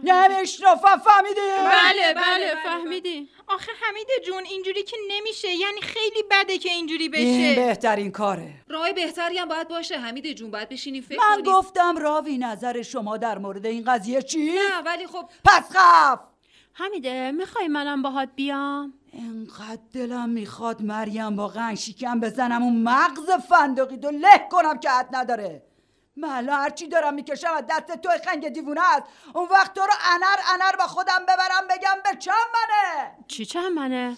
بله 0.00 0.28
نمیشنفم 0.28 0.96
فهمیدین؟ 0.96 1.58
بله 1.58 2.14
بله 2.14 2.54
فهمیدیم 2.64 3.28
آخه 3.48 3.72
حمیده 3.82 4.12
جون 4.26 4.44
اینجوری 4.44 4.82
که 4.82 4.96
نمیشه. 5.10 5.48
یعنی 5.48 5.80
خیلی 5.80 6.24
بده 6.30 6.58
که 6.58 6.70
اینجوری 6.70 7.02
این 7.02 7.12
بشه 7.12 7.66
بهترین 7.66 8.10
کاره. 8.10 8.54
راه 8.68 8.92
بهتری 8.92 9.38
هم 9.38 9.48
باید 9.48 9.68
باشه. 9.68 9.98
حمید 9.98 10.32
جون 10.32 10.50
باید 10.50 10.68
بشینیم 10.68 11.02
فکر 11.02 11.18
من 11.18 11.42
کنیم 11.42 11.54
گفتم 11.54 11.96
راوی 11.96 12.38
نظر 12.38 12.82
شما 12.82 13.16
در 13.16 13.38
مورد 13.38 13.66
این 13.66 13.84
قضیه 13.84 14.22
چی؟ 14.22 14.52
نه 14.52 14.82
ولی 14.86 15.06
خب 15.06 15.24
پس 15.44 15.70
خف! 15.70 16.20
حمیده 16.74 17.30
می‌خوای 17.32 17.68
منم 17.68 18.02
باهات 18.02 18.28
بیام؟ 18.36 18.94
انقدر 19.12 19.82
دلم 19.94 20.28
می‌خواد 20.28 20.82
مریم 20.82 21.36
با 21.36 21.74
شکم 21.74 22.20
بزنم. 22.20 22.62
اون 22.62 22.82
مغز 22.82 23.30
فندقی 23.48 23.96
دو 23.96 24.10
له 24.10 24.48
کنم 24.50 24.78
که 24.78 24.90
حد 24.90 25.08
نداره. 25.16 25.71
من 26.16 26.48
هرچی 26.48 26.88
دارم 26.88 27.14
می‌کشم 27.14 27.52
از 27.52 27.64
دست 27.70 27.96
توی 27.96 28.12
خنگ 28.24 28.48
دیوونه 28.48 28.80
است. 28.96 29.02
اون 29.34 29.48
وقت 29.48 29.74
تو 29.74 29.80
رو 29.80 29.92
انر 30.12 30.36
انر 30.52 30.76
با 30.76 30.86
خودم 30.86 31.22
ببرم 31.22 31.68
بگم 31.70 31.96
به 32.04 32.18
چند 32.18 32.34
منه؟ 32.54 33.12
چی 33.28 33.46
چند 33.46 33.72
منه؟ 33.72 34.16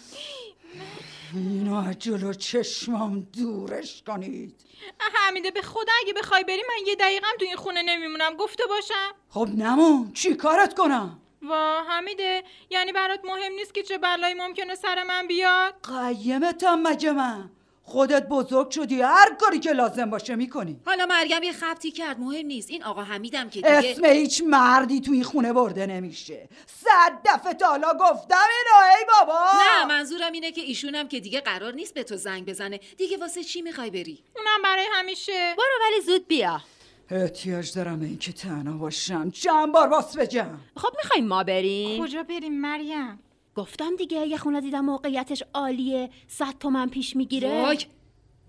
اینو 1.33 1.87
از 1.87 1.99
جلو 1.99 2.33
چشمم 2.33 3.19
دورش 3.19 4.03
کنید. 4.07 4.61
حمیده 4.99 5.51
به 5.51 5.61
خدا 5.61 5.91
اگه 6.03 6.13
بخوای 6.13 6.43
بری 6.43 6.63
من 6.69 6.87
یه 6.87 6.95
دقیقم 6.95 7.27
تو 7.39 7.45
این 7.45 7.55
خونه 7.55 7.81
نمیمونم. 7.81 8.35
گفته 8.35 8.63
باشم؟ 8.69 9.11
خب 9.29 9.47
نمون 9.57 10.11
چی 10.13 10.35
کارت 10.35 10.73
کنم؟ 10.73 11.21
وا 11.41 11.83
حمیده 11.89 12.43
یعنی 12.69 12.91
برات 12.91 13.25
مهم 13.25 13.51
نیست 13.51 13.73
که 13.73 13.83
چه 13.83 13.97
بلایی 13.97 14.33
ممکنه 14.33 14.75
سر 14.75 15.03
من 15.03 15.27
بیاد؟ 15.27 15.73
قیمتم 15.83 16.87
مگه 16.87 17.11
من؟ 17.11 17.49
خودت 17.87 18.27
بزرگ 18.27 18.69
شدی. 18.69 19.01
هر 19.01 19.35
کاری 19.39 19.59
که 19.59 19.71
لازم 19.71 20.09
باشه 20.09 20.35
می‌کنی. 20.35 20.79
حالا 20.85 21.05
مریم 21.05 21.43
یه 21.43 21.51
خبتی 21.51 21.91
کرد. 21.91 22.19
مهم 22.19 22.45
نیست. 22.45 22.69
این 22.69 22.83
آقا 22.83 23.03
حمیدم 23.03 23.49
که 23.49 23.61
دیگه 23.61 23.91
اسم 23.91 24.05
هیچ 24.05 24.43
مردی 24.45 25.01
توی 25.01 25.23
خونه 25.23 25.53
برده 25.53 25.85
نمیشه. 25.85 26.49
صد 26.65 27.19
دفعه 27.25 27.53
تا 27.53 27.67
حالا 27.67 27.93
گفتم 27.93 28.35
اینو 28.57 28.97
ای 28.97 29.05
بابا! 29.07 29.39
نه 29.53 29.85
منظورم 29.85 30.31
اینه 30.31 30.51
که 30.51 30.61
ایشونم 30.61 31.07
که 31.07 31.19
دیگه 31.19 31.41
قرار 31.41 31.73
نیست 31.73 31.93
به 31.93 32.03
تو 32.03 32.15
زنگ 32.15 32.45
بزنه. 32.45 32.79
دیگه 32.97 33.17
واسه 33.17 33.43
چی 33.43 33.61
می‌خوای 33.61 33.89
بری؟ 33.89 34.23
اونم 34.35 34.61
برای 34.63 34.85
همیشه. 34.93 35.55
برو 35.57 35.65
ولی 35.81 36.01
زود 36.01 36.27
بیا. 36.27 36.61
احتیاج 37.09 37.73
دارم 37.73 37.99
به 37.99 38.05
اینکه 38.05 38.33
تنها 38.33 38.77
باشم. 38.77 39.31
چند 39.31 39.71
بار 39.71 39.87
واس 39.87 40.17
بجم 40.17 40.59
خب 40.77 40.89
می‌خوایم 41.03 41.27
ما 41.27 41.43
بریم. 41.43 42.03
کجا 42.03 42.23
بریم 42.23 42.61
مریم؟ 42.61 43.19
گفتم 43.55 43.95
دیگه 43.95 44.27
یه 44.27 44.37
خونه 44.37 44.61
دیدم 44.61 44.85
موقعیتش 44.85 45.43
عالیه. 45.53 46.09
صد 46.27 46.57
تومن 46.59 46.89
پیش 46.89 47.15
می‌گیره. 47.15 47.61
وای 47.61 47.77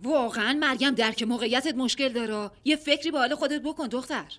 واقعا 0.03 0.59
مریم 0.61 0.91
درک 0.91 1.23
موقعیتت 1.23 1.75
مشکل 1.75 2.09
داره. 2.09 2.51
یه 2.65 2.77
فکری 2.77 3.11
به 3.11 3.19
حال 3.19 3.35
خودت 3.35 3.63
بکن 3.63 3.87
دختر. 3.87 4.33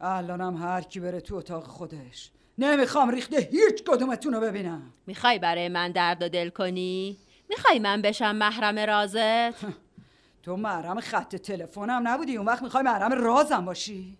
الانم 0.00 0.56
هر 0.56 0.80
کی 0.80 1.00
بره 1.00 1.20
تو 1.20 1.34
اتاق 1.34 1.64
خودش. 1.64 2.30
نمی‌خوام 2.58 3.10
ریخته 3.10 3.48
هیچ 3.52 3.84
کدومتون 3.86 4.34
رو 4.34 4.40
ببینم. 4.40 4.92
می‌خوای 5.06 5.38
برای 5.38 5.68
من 5.68 5.92
درد 5.92 6.22
و 6.22 6.28
دل 6.28 6.48
کنی؟ 6.48 7.16
می‌خوای 7.48 7.78
من 7.78 8.02
بشم 8.02 8.36
محرم 8.36 8.78
رازت؟ 8.78 9.64
تو 10.42 10.56
محرم 10.56 11.00
خط 11.00 11.36
تلفنم 11.36 12.08
نبودی. 12.08 12.36
اون 12.36 12.46
وقت 12.46 12.62
می‌خوای 12.62 12.82
محرم 12.82 13.12
رازم 13.12 13.64
باشی. 13.64 14.16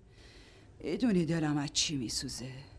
می‌دونی 0.84 1.24
دلم 1.26 1.58
از 1.58 1.72
چی 1.72 1.96
میسوزه. 1.96 2.69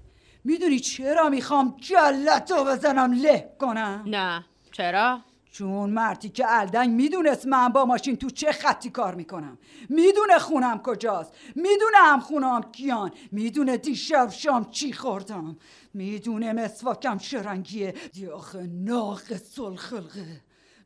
می‌دونی 0.43 0.79
چرا 0.79 1.29
می‌خوام 1.29 1.75
جلتو 1.79 2.63
بزنم؟ 2.65 3.13
له 3.13 3.55
کنم. 3.59 4.03
نه. 4.07 4.45
چرا؟ 4.71 5.19
چون 5.51 5.89
مردی 5.89 6.29
که 6.29 6.45
الدنگ 6.47 6.89
می‌دونست 6.89 7.47
من 7.47 7.69
با 7.69 7.85
ماشین 7.85 8.15
تو 8.15 8.29
چه 8.29 8.51
خطی 8.51 8.89
کار 8.89 9.15
می‌کنم. 9.15 9.57
می‌دونه 9.89 10.39
خونم 10.39 10.81
کجاست. 10.83 11.33
می‌دونه 11.55 11.97
هم 11.97 12.19
خونم 12.19 12.61
کیان. 12.71 13.11
می‌دونه 13.31 13.77
دیشب 13.77 14.29
شام 14.29 14.71
چی 14.71 14.93
خوردم. 14.93 15.57
می‌دونه 15.93 16.53
مسواکم 16.53 17.17
چه 17.17 17.43
رنگیه. 17.43 17.93
دی 18.13 18.27
آخه 18.27 18.67
ناقص 18.67 19.59
الخلقه. 19.59 20.41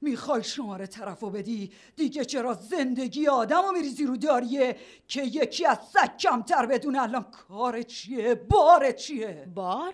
می‌خوای 0.06 0.44
شماره 0.44 0.88
طرفو 0.88 1.30
بدی 1.30 1.72
دیگه 1.96 2.26
چرا 2.26 2.54
زندگی 2.54 3.28
آدم 3.28 3.62
رو 3.62 3.72
میریزی 3.72 4.06
رو 4.06 4.18
داریه 4.18 4.78
که 5.08 5.24
یکی 5.24 5.66
از 5.66 5.78
سگ 5.94 6.18
کمتر 6.18 6.66
بدون 6.66 6.96
الان 6.96 7.24
کار 7.24 7.82
چیه 7.82 8.36
بار 8.36 8.92
چیه 8.92 9.48
بار؟ 9.56 9.94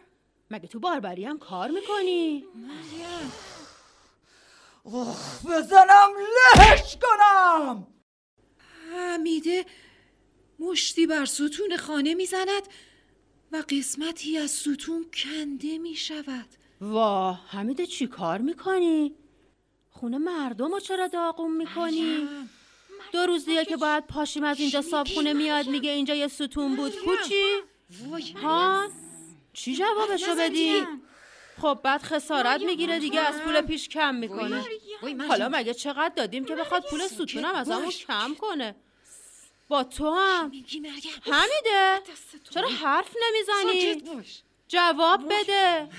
مگه 0.51 0.68
تو 0.68 0.80
باربری 0.80 1.25
هم 1.25 1.39
کار 1.39 1.72
می‌کنی؟ 1.72 2.46
اوه 4.84 5.18
بزنم 5.46 6.10
لهش 6.58 6.98
کنم 7.01 7.88
حمیده 8.94 9.65
مشتی 10.60 11.08
بر 11.08 11.25
ستون 11.25 11.77
خانه 11.77 12.13
می‌زند 12.13 12.68
و 13.51 13.63
قسمتی 13.70 14.38
از 14.38 14.51
ستون 14.51 15.06
کنده 15.13 15.77
می 15.77 15.96
شود 15.96 16.48
واه 16.82 17.48
حمیده 17.48 17.86
چی 17.86 18.08
کار 18.08 18.38
می‌کنی؟ 18.38 19.15
خونه 20.01 20.17
مردم 20.17 20.72
رو 20.72 20.79
چرا 20.79 21.08
داغون 21.08 21.51
می‌کنی؟ 21.58 22.27
دو 23.12 23.25
روز 23.25 23.46
دیگه 23.46 23.65
که 23.65 23.77
باید 23.77 24.08
پاشیم 24.08 24.43
از 24.43 24.60
اینجا 24.60 24.81
صاحب 24.81 25.08
خونه 25.08 25.34
میاد 25.34 25.67
میگه 25.67 25.89
اینجا 25.89 26.15
یه 26.15 26.27
ستون 26.27 26.75
بود. 26.75 26.96
کوچی؟ 26.96 27.43
وای. 28.10 28.31
ها؟ 28.31 28.88
چی 29.53 29.75
جوابشو 29.75 30.36
بدی؟ 30.36 30.84
خب 31.62 31.79
بعد 31.84 32.01
خسارت 32.01 32.62
می‌گیره 32.62 33.00
دیگه 33.00 33.20
از 33.20 33.41
پول 33.41 33.62
پیش 33.62 33.89
کم 33.89 34.15
می‌کنه. 34.15 34.65
حالا 35.27 35.50
مگه 35.50 35.74
چقدر 35.74 36.13
دادیم 36.15 36.46
که 36.46 36.55
بخواد 36.55 36.84
پول 36.89 37.08
ستونم 37.08 37.55
از 37.55 37.70
همون. 37.70 37.89
کم 37.89 38.36
کنه؟ 38.36 38.75
با 39.67 39.84
تو 39.84 40.13
هم. 40.13 40.51
حمیده. 41.22 42.01
چرا 42.50 42.67
حرف 42.67 43.15
نمی‌زنی؟ 43.22 44.03
جواب 44.67 45.34
بده. 45.34 45.89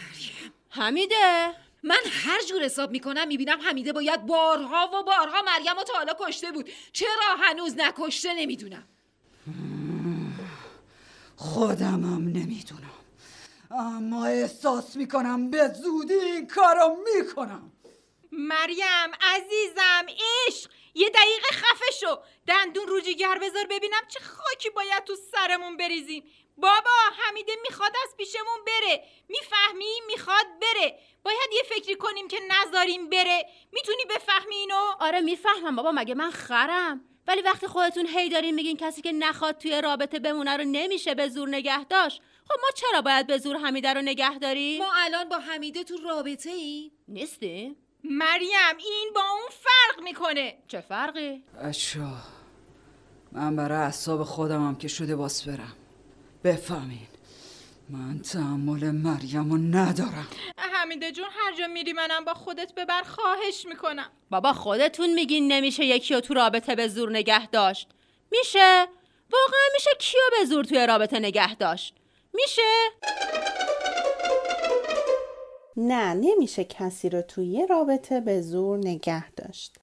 حمیده. 0.71 1.55
من 1.83 2.01
هر 2.11 2.43
جور 2.43 2.63
حساب 2.63 2.91
می‌کنم 2.91 3.29
می‌بینم 3.29 3.61
حمیده 3.61 3.93
باید 3.93 4.27
بارها 4.27 4.91
و 4.95 5.03
بارها 5.03 5.43
مریم 5.43 5.77
رو 5.77 5.85
تا 5.85 5.93
حالا 5.93 6.15
کشته 6.21 6.53
بود. 6.53 6.71
چرا 6.93 7.37
هنوز 7.39 7.77
نکشته 7.77 8.35
نمی‌دونم؟ 8.35 8.89
خودمم 11.37 12.29
نمی‌دونم. 12.29 12.91
اما 13.71 14.27
احساس 14.27 14.97
می‌کنم 14.97 15.51
به 15.51 15.69
زودی 15.69 16.15
این 16.15 16.47
کارو 16.47 16.97
می‌کنم. 17.15 17.73
مریم 18.33 19.11
عزیزم 19.21 20.07
عشق 20.49 20.71
یه 20.95 21.09
دقیقه 21.09 21.49
خفه 21.53 21.93
شو. 22.01 22.19
دندون 22.47 22.87
رو 22.87 23.01
جیگر 23.01 23.39
بذار 23.43 23.67
ببینم 23.71 24.01
چه 24.09 24.21
خاکی 24.21 24.71
باید 24.71 25.05
تو 25.05 25.17
سرمون 25.33 25.77
بریزیم. 25.77 26.25
بابا 26.63 26.91
حمیده 27.19 27.53
می‌خواد 27.69 27.93
از 28.05 28.17
پیشمون 28.17 28.65
بره. 28.67 29.05
می‌فهمی؟ 29.29 30.01
می‌خواد 30.07 30.47
بره. 30.61 30.99
باید 31.25 31.51
یه 31.53 31.63
فکری 31.63 31.95
کنیم 31.95 32.29
که 32.29 32.39
نذاریم 32.51 33.11
بره. 33.11 33.47
می‌تونی 33.73 34.05
بفهمی 34.11 34.55
اینو؟ 34.55 34.95
آره 35.01 35.21
می‌فهمم 35.21 35.77
بابا 35.77 35.93
مگه 35.93 36.15
من 36.15 36.31
خرم؟ 36.31 37.05
ولی 37.27 37.43
وقتی 37.43 37.67
خودتون 37.67 38.07
هی 38.07 38.29
دارین 38.29 38.55
میگین 38.55 38.77
کسی 38.77 39.03
که 39.03 39.13
نخواد 39.13 39.59
توی 39.59 39.81
رابطه 39.81 40.19
بمونه 40.19 40.57
رو 40.57 40.65
نمیشه 40.65 41.15
به 41.15 41.29
زور 41.29 41.49
نگه 41.49 41.85
داشت 41.85 42.23
خب 42.49 42.55
ما 42.63 42.69
چرا 42.75 43.03
باید 43.03 43.27
به 43.27 43.39
زور 43.39 43.57
حمیده 43.57 43.95
رو 43.95 44.03
نگه 44.03 44.39
داریم؟ 44.39 44.83
ما 44.83 44.93
الان 45.05 45.29
با 45.29 45.39
حمیده 45.39 45.85
تو 45.85 45.97
رابطه 45.97 46.51
ای؟ 46.51 46.93
نیستیم؟ 47.09 47.77
مریم 48.05 48.77
این 48.79 49.11
با 49.15 49.21
اون 49.21 49.49
فرق 49.51 50.03
می‌کنه. 50.03 50.63
چه 50.69 50.81
فرقی؟ 50.81 51.45
اشا 51.61 52.13
من 53.33 53.57
برای 53.57 53.79
اعصاب 53.79 54.25
خودمم 54.25 54.77
که 54.77 54.89
شده 54.89 55.17
باس 55.17 55.49
برم. 55.49 55.77
بفهمین. 56.45 57.07
من 57.89 58.19
تحمل 58.19 58.91
مریم 58.91 59.51
رو 59.51 59.59
ندارم. 59.59 60.29
حمیده 60.59 61.13
جون 61.13 61.25
هر 61.31 61.57
جا 61.59 61.67
میری 61.67 61.93
منم 61.93 62.25
با 62.25 62.35
خودت 62.35 62.73
ببر 62.75 63.03
خواهش 63.03 63.67
می‌کنم. 63.69 64.11
بابا 64.31 64.53
خودتون 64.53 65.15
میگین 65.15 65.53
نمیشه 65.53 65.85
یکی 65.85 66.15
رو 66.15 66.21
تو 66.21 66.35
رابطه 66.35 66.75
به 66.75 66.89
زور 66.89 67.11
نگه 67.11 67.47
داشت. 67.47 67.89
میشه؟ 68.31 68.87
واقعا 69.33 69.69
میشه 69.75 69.91
کیو 69.99 70.21
به 70.39 70.45
زور 70.45 70.65
توی 70.65 70.87
رابطه 70.87 71.19
نگه 71.19 71.55
داشت؟ 71.55 71.95
میشه؟ 72.35 72.63
نه 75.77 76.15
نمیشه 76.15 76.65
کسی 76.65 77.09
رو 77.09 77.23
توی 77.23 77.47
یه 77.47 77.67
رابطه 77.67 78.21
به 78.21 78.41
زور 78.41 78.79
نگه 78.79 79.31
داشت. 79.31 79.75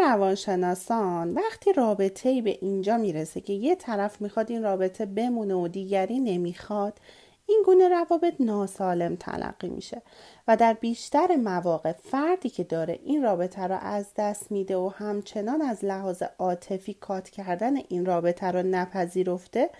روانشناسان 0.00 1.34
وقتی 1.34 1.72
رابطه 1.72 2.28
ای 2.28 2.42
به 2.42 2.58
اینجا 2.60 2.96
می‌رسه 2.96 3.40
که 3.40 3.52
یه 3.52 3.74
طرف 3.74 4.20
می‌خواد 4.20 4.50
این 4.50 4.62
رابطه 4.62 5.06
بمونه 5.06 5.54
و 5.54 5.68
دیگری 5.68 6.20
نمی‌خواد 6.20 6.98
این 7.46 7.62
گونه 7.66 7.88
روابط 7.88 8.34
ناسالم 8.40 9.16
تلقی 9.16 9.68
میشه 9.68 10.02
و 10.48 10.56
در 10.56 10.72
بیشتر 10.72 11.36
مواقع 11.36 11.92
فردی 11.92 12.48
که 12.48 12.64
داره 12.64 12.98
این 13.04 13.22
رابطه 13.22 13.62
رو 13.62 13.78
از 13.80 14.06
دست 14.16 14.52
میده 14.52 14.76
و 14.76 14.88
همچنان 14.88 15.62
از 15.62 15.84
لحاظ 15.84 16.22
عاطفی 16.38 16.94
کات 16.94 17.28
کردن 17.28 17.76
این 17.76 18.06
رابطه 18.06 18.46
رو 18.46 18.62
نپذیرفته 18.62 19.70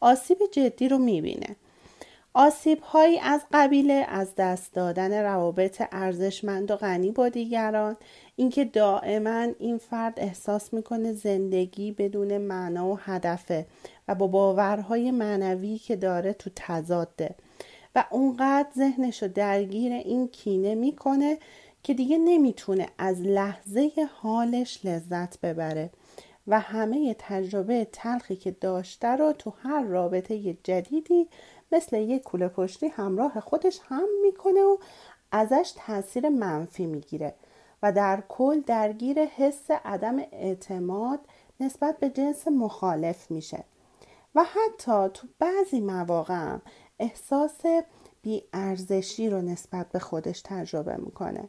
آسیب 0.00 0.38
جدی 0.52 0.88
رو 0.88 0.98
می‌بینه. 0.98 1.56
آسیب 2.34 2.80
هایی 2.80 3.18
از 3.18 3.40
قبیل 3.52 4.04
از 4.08 4.34
دست 4.34 4.74
دادن 4.74 5.22
روابط 5.22 5.82
ارزشمند 5.92 6.70
و 6.70 6.76
غنی 6.76 7.10
با 7.12 7.28
دیگران. 7.28 7.96
اینکه 8.36 8.64
دائما 8.64 9.46
این 9.58 9.78
فرد 9.78 10.14
احساس 10.16 10.72
می‌کنه 10.72 11.12
زندگی 11.12 11.92
بدون 11.92 12.38
معنا 12.38 12.88
و 12.88 12.98
هدفه 13.00 13.66
و 14.08 14.14
با 14.14 14.26
باورهای 14.26 15.10
معنوی 15.10 15.78
که 15.78 15.96
داره 15.96 16.32
تو 16.32 16.50
تضاده. 16.56 17.34
و 17.94 18.04
اونقدر 18.10 18.68
ذهنشو 18.76 19.28
درگیر 19.28 19.92
این 19.92 20.28
کینه 20.28 20.74
می‌کنه 20.74 21.38
که 21.82 21.94
دیگه 21.94 22.18
نمی‌تونه 22.18 22.88
از 22.98 23.20
لحظه 23.20 23.90
حالش 24.22 24.84
لذت 24.84 25.40
ببره. 25.40 25.90
و 26.46 26.60
همه 26.60 27.16
تجربه 27.18 27.88
تلخی 27.92 28.36
که 28.36 28.50
داشته 28.50 29.08
رو 29.08 29.32
تو 29.32 29.52
هر 29.62 29.82
رابطه 29.82 30.56
جدیدی 30.64 31.28
مثل 31.72 31.96
یک 31.96 32.22
کوله 32.22 32.48
پشتی 32.48 32.88
همراه 32.88 33.40
خودش 33.40 33.80
هم 33.84 34.08
می‌کنه 34.22 34.60
و 34.60 34.76
ازش 35.32 35.72
تاثیر 35.76 36.28
منفی 36.28 36.86
می‌گیره 36.86 37.34
و 37.82 37.92
در 37.92 38.22
کل 38.28 38.60
درگیر 38.60 39.24
حس 39.24 39.70
عدم 39.70 40.18
اعتماد 40.18 41.20
نسبت 41.60 41.98
به 41.98 42.10
جنس 42.10 42.48
مخالف 42.48 43.30
میشه. 43.30 43.64
و 44.34 44.44
حتی 44.44 45.08
تو 45.14 45.26
بعضی 45.38 45.80
مواقع 45.80 46.56
احساس 46.98 47.60
بیارزشی 48.22 49.30
رو 49.30 49.42
نسبت 49.42 49.88
به 49.88 49.98
خودش 49.98 50.42
تجربه 50.42 50.96
می‌کنه. 50.96 51.48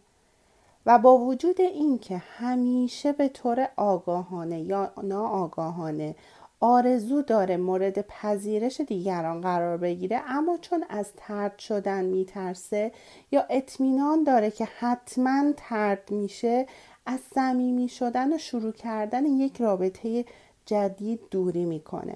و 0.86 0.99
با 0.99 1.17
وجود 1.17 1.62
اینکه 1.62 2.17
همیشه 2.17 3.13
به 3.13 3.29
طور 3.29 3.69
آگاهانه 3.77 4.62
یا 4.62 4.93
ناآگاهانه 5.03 6.15
آرزو 6.63 7.21
داره 7.21 7.58
مورد 7.58 8.02
پذیرش 8.02 8.82
دیگران 8.82 9.41
قرار 9.41 9.78
بگیره 9.78 10.21
اما 10.28 10.58
چون 10.58 10.86
از 10.89 11.12
ترد 11.17 11.60
شدن 11.60 12.06
میترسه 12.06 12.91
یا 13.32 13.45
اطمینان 13.50 14.24
داره 14.24 14.52
که 14.52 14.65
حتما 14.65 15.54
ترد 15.58 16.12
میشه 16.12 16.65
از 17.06 17.19
صمیمی 17.36 17.89
شدن 17.89 18.34
و 18.34 18.38
شروع 18.38 18.71
کردن 18.71 19.26
یک 19.26 19.62
رابطه 19.62 20.26
جدید 20.65 21.19
دوری 21.32 21.65
می‌کنه. 21.65 22.15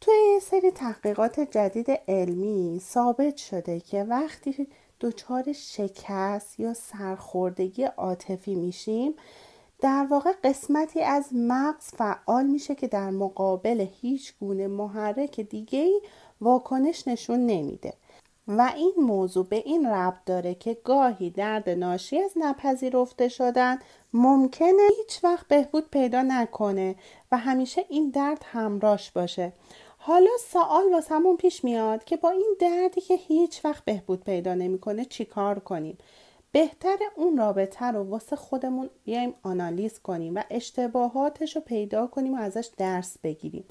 توی 0.00 0.14
یه 0.34 0.40
سری 0.40 0.70
تحقیقات 0.70 1.40
جدید 1.40 1.90
علمی 2.08 2.80
ثابت 2.84 3.36
شده 3.36 3.80
که 3.80 4.04
وقتی 4.04 4.68
دچار 5.00 5.52
شکست 5.52 6.60
یا 6.60 6.74
سرخوردگی 6.74 7.84
عاطفی 7.84 8.54
میشیم 8.54 9.14
در 9.80 10.06
واقع 10.10 10.32
قسمتی 10.44 11.00
از 11.02 11.28
مغز 11.32 11.84
فعال 11.84 12.46
میشه 12.46 12.74
که 12.74 12.88
در 12.88 13.10
مقابل 13.10 13.86
هیچ 14.00 14.34
گونه 14.40 14.66
محرک 14.66 15.40
دیگه 15.40 15.78
ای 15.78 16.00
واکنش 16.40 17.08
نشون 17.08 17.46
نمیده. 17.46 17.92
و 18.48 18.72
این 18.76 18.94
موضوع 18.98 19.46
به 19.46 19.56
این 19.56 19.86
ربط 19.86 20.24
داره 20.26 20.54
که 20.54 20.78
گاهی 20.84 21.30
درد 21.30 21.70
ناشی 21.70 22.18
از 22.22 22.32
نپذیرفته 22.36 23.28
شدن 23.28 23.78
ممکنه 24.12 24.88
هیچ 24.96 25.24
وقت 25.24 25.48
بهبود 25.48 25.90
پیدا 25.90 26.22
نکنه 26.22 26.94
و 27.32 27.36
همیشه 27.36 27.84
این 27.88 28.10
درد 28.10 28.44
همراش 28.44 29.10
باشه. 29.10 29.52
حالا 29.98 30.30
سوال 30.48 30.92
واسمون 30.92 31.36
پیش 31.36 31.64
میاد 31.64 32.04
که 32.04 32.16
با 32.16 32.30
این 32.30 32.56
دردی 32.60 33.00
که 33.00 33.14
هیچ 33.14 33.64
وقت 33.64 33.84
بهبود 33.84 34.24
پیدا 34.24 34.54
نمی‌کنه 34.54 35.04
چیکار 35.04 35.58
کنیم؟ 35.58 35.98
بهتر 36.56 36.96
اون 37.16 37.36
رابطه 37.36 37.86
رو 37.86 38.02
واسه 38.02 38.36
خودمون 38.36 38.90
بیایم 39.04 39.34
آنالیز 39.42 39.98
کنیم 39.98 40.34
و 40.34 40.42
اشتباهاتش 40.50 41.56
رو 41.56 41.62
پیدا 41.62 42.06
کنیم 42.06 42.34
و 42.34 42.36
ازش 42.36 42.70
درس 42.76 43.18
بگیریم 43.18 43.64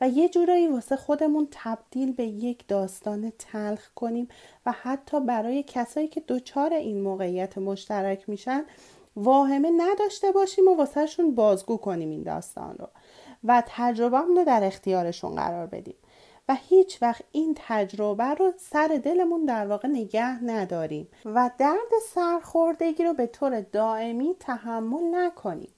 و 0.00 0.08
یه 0.08 0.28
جورایی 0.28 0.68
واسه 0.68 0.96
خودمون 0.96 1.48
تبدیل 1.50 2.12
به 2.12 2.24
یک 2.24 2.68
داستان 2.68 3.32
تلخ 3.38 3.88
کنیم 3.94 4.28
و 4.66 4.72
حتی 4.82 5.20
برای 5.20 5.64
کسایی 5.66 6.08
که 6.08 6.22
دچار 6.28 6.72
این 6.72 7.00
موقعیت 7.00 7.58
مشترک 7.58 8.28
میشن 8.28 8.64
واهمه 9.16 9.70
نداشته 9.76 10.32
باشیم 10.32 10.68
و 10.68 10.76
واسهشون 10.76 11.34
بازگو 11.34 11.76
کنیم 11.76 12.10
این 12.10 12.22
داستان 12.22 12.76
رو 12.78 12.88
و 13.44 13.62
تجربه 13.66 14.18
رو 14.18 14.44
در 14.44 14.64
اختیارشون 14.64 15.34
قرار 15.34 15.66
بدیم. 15.66 15.96
هیچ 16.54 17.02
وقت 17.02 17.22
این 17.32 17.54
تجربه 17.56 18.24
رو 18.24 18.52
سر 18.58 19.00
دلمون 19.04 19.44
در 19.44 19.66
واقع 19.66 19.88
نگه 19.88 20.44
نداریم 20.44 21.08
و 21.24 21.50
درد 21.58 21.92
سرخوردگی 22.14 23.04
رو 23.04 23.14
به 23.14 23.26
طور 23.26 23.60
دائمی 23.60 24.34
تحمل 24.40 25.14
نکنیم. 25.14 25.70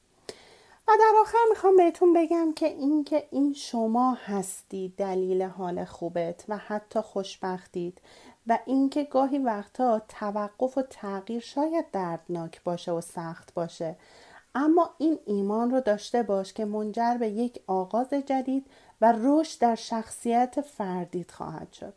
و 0.88 0.92
در 1.00 1.12
آخر 1.20 1.38
می‌خوام 1.50 1.76
بهتون 1.76 2.12
بگم 2.12 2.52
که 2.52 2.66
اینکه 2.66 3.28
این 3.30 3.54
شما 3.54 4.18
هستید 4.24 4.96
دلیل 4.96 5.42
حال 5.42 5.84
خوبت 5.84 6.44
و 6.48 6.56
حتی 6.56 7.00
خوشبختید 7.00 8.00
و 8.46 8.58
اینکه 8.66 9.04
گاهی 9.04 9.38
وقتا 9.38 10.02
توقف 10.08 10.78
و 10.78 10.82
تغییر 10.82 11.40
شاید 11.40 11.90
دردناک 11.92 12.64
باشه 12.64 12.92
و 12.92 13.00
سخت 13.00 13.54
باشه. 13.54 13.96
اما 14.54 14.90
این 14.98 15.18
ایمان 15.26 15.70
رو 15.70 15.80
داشته 15.80 16.22
باش 16.22 16.52
که 16.52 16.64
منجر 16.64 17.16
به 17.20 17.28
یک 17.28 17.60
آغاز 17.66 18.10
جدید 18.10 18.66
و 19.00 19.14
رشد 19.22 19.60
در 19.60 19.74
شخصیت 19.74 20.60
فردیت 20.60 21.30
خواهد 21.32 21.72
شد. 21.72 21.94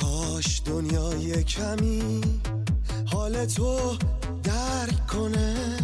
کاش 0.00 0.62
دنیای 0.66 1.44
کمی 1.44 2.20
حال 3.12 3.46
تو 3.46 3.96
درک 4.42 5.06
کنه. 5.06 5.76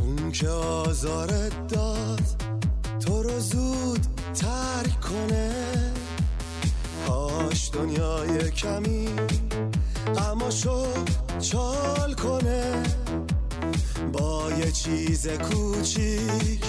اون 0.00 0.32
که 0.32 0.48
آزارت 0.48 1.66
داد 1.66 2.22
تو 3.06 3.22
رو 3.22 3.40
زود 3.40 4.06
ترک 4.34 5.00
کنه. 5.00 5.93
کاش 7.54 7.70
دنیای 7.72 8.50
کمی. 8.50 9.08
غماشو 10.16 10.86
چال 11.40 12.14
کنه. 12.14 12.82
با 14.12 14.50
یه 14.58 14.72
چیز 14.72 15.28
کوچیک 15.28 16.64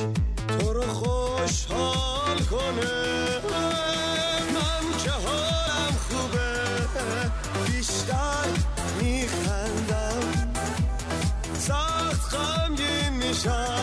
تو 0.59 0.73
رو 0.73 0.81
خوشحال 0.81 2.39
کنه. 2.39 2.95
من 4.53 4.97
که 5.03 5.11
حالم 5.11 5.95
خوبه 6.09 6.53
بیشتر 7.67 8.49
میخندم. 9.01 10.51
سخت 11.59 12.33
غمگین 12.33 13.27
میشم. 13.27 13.74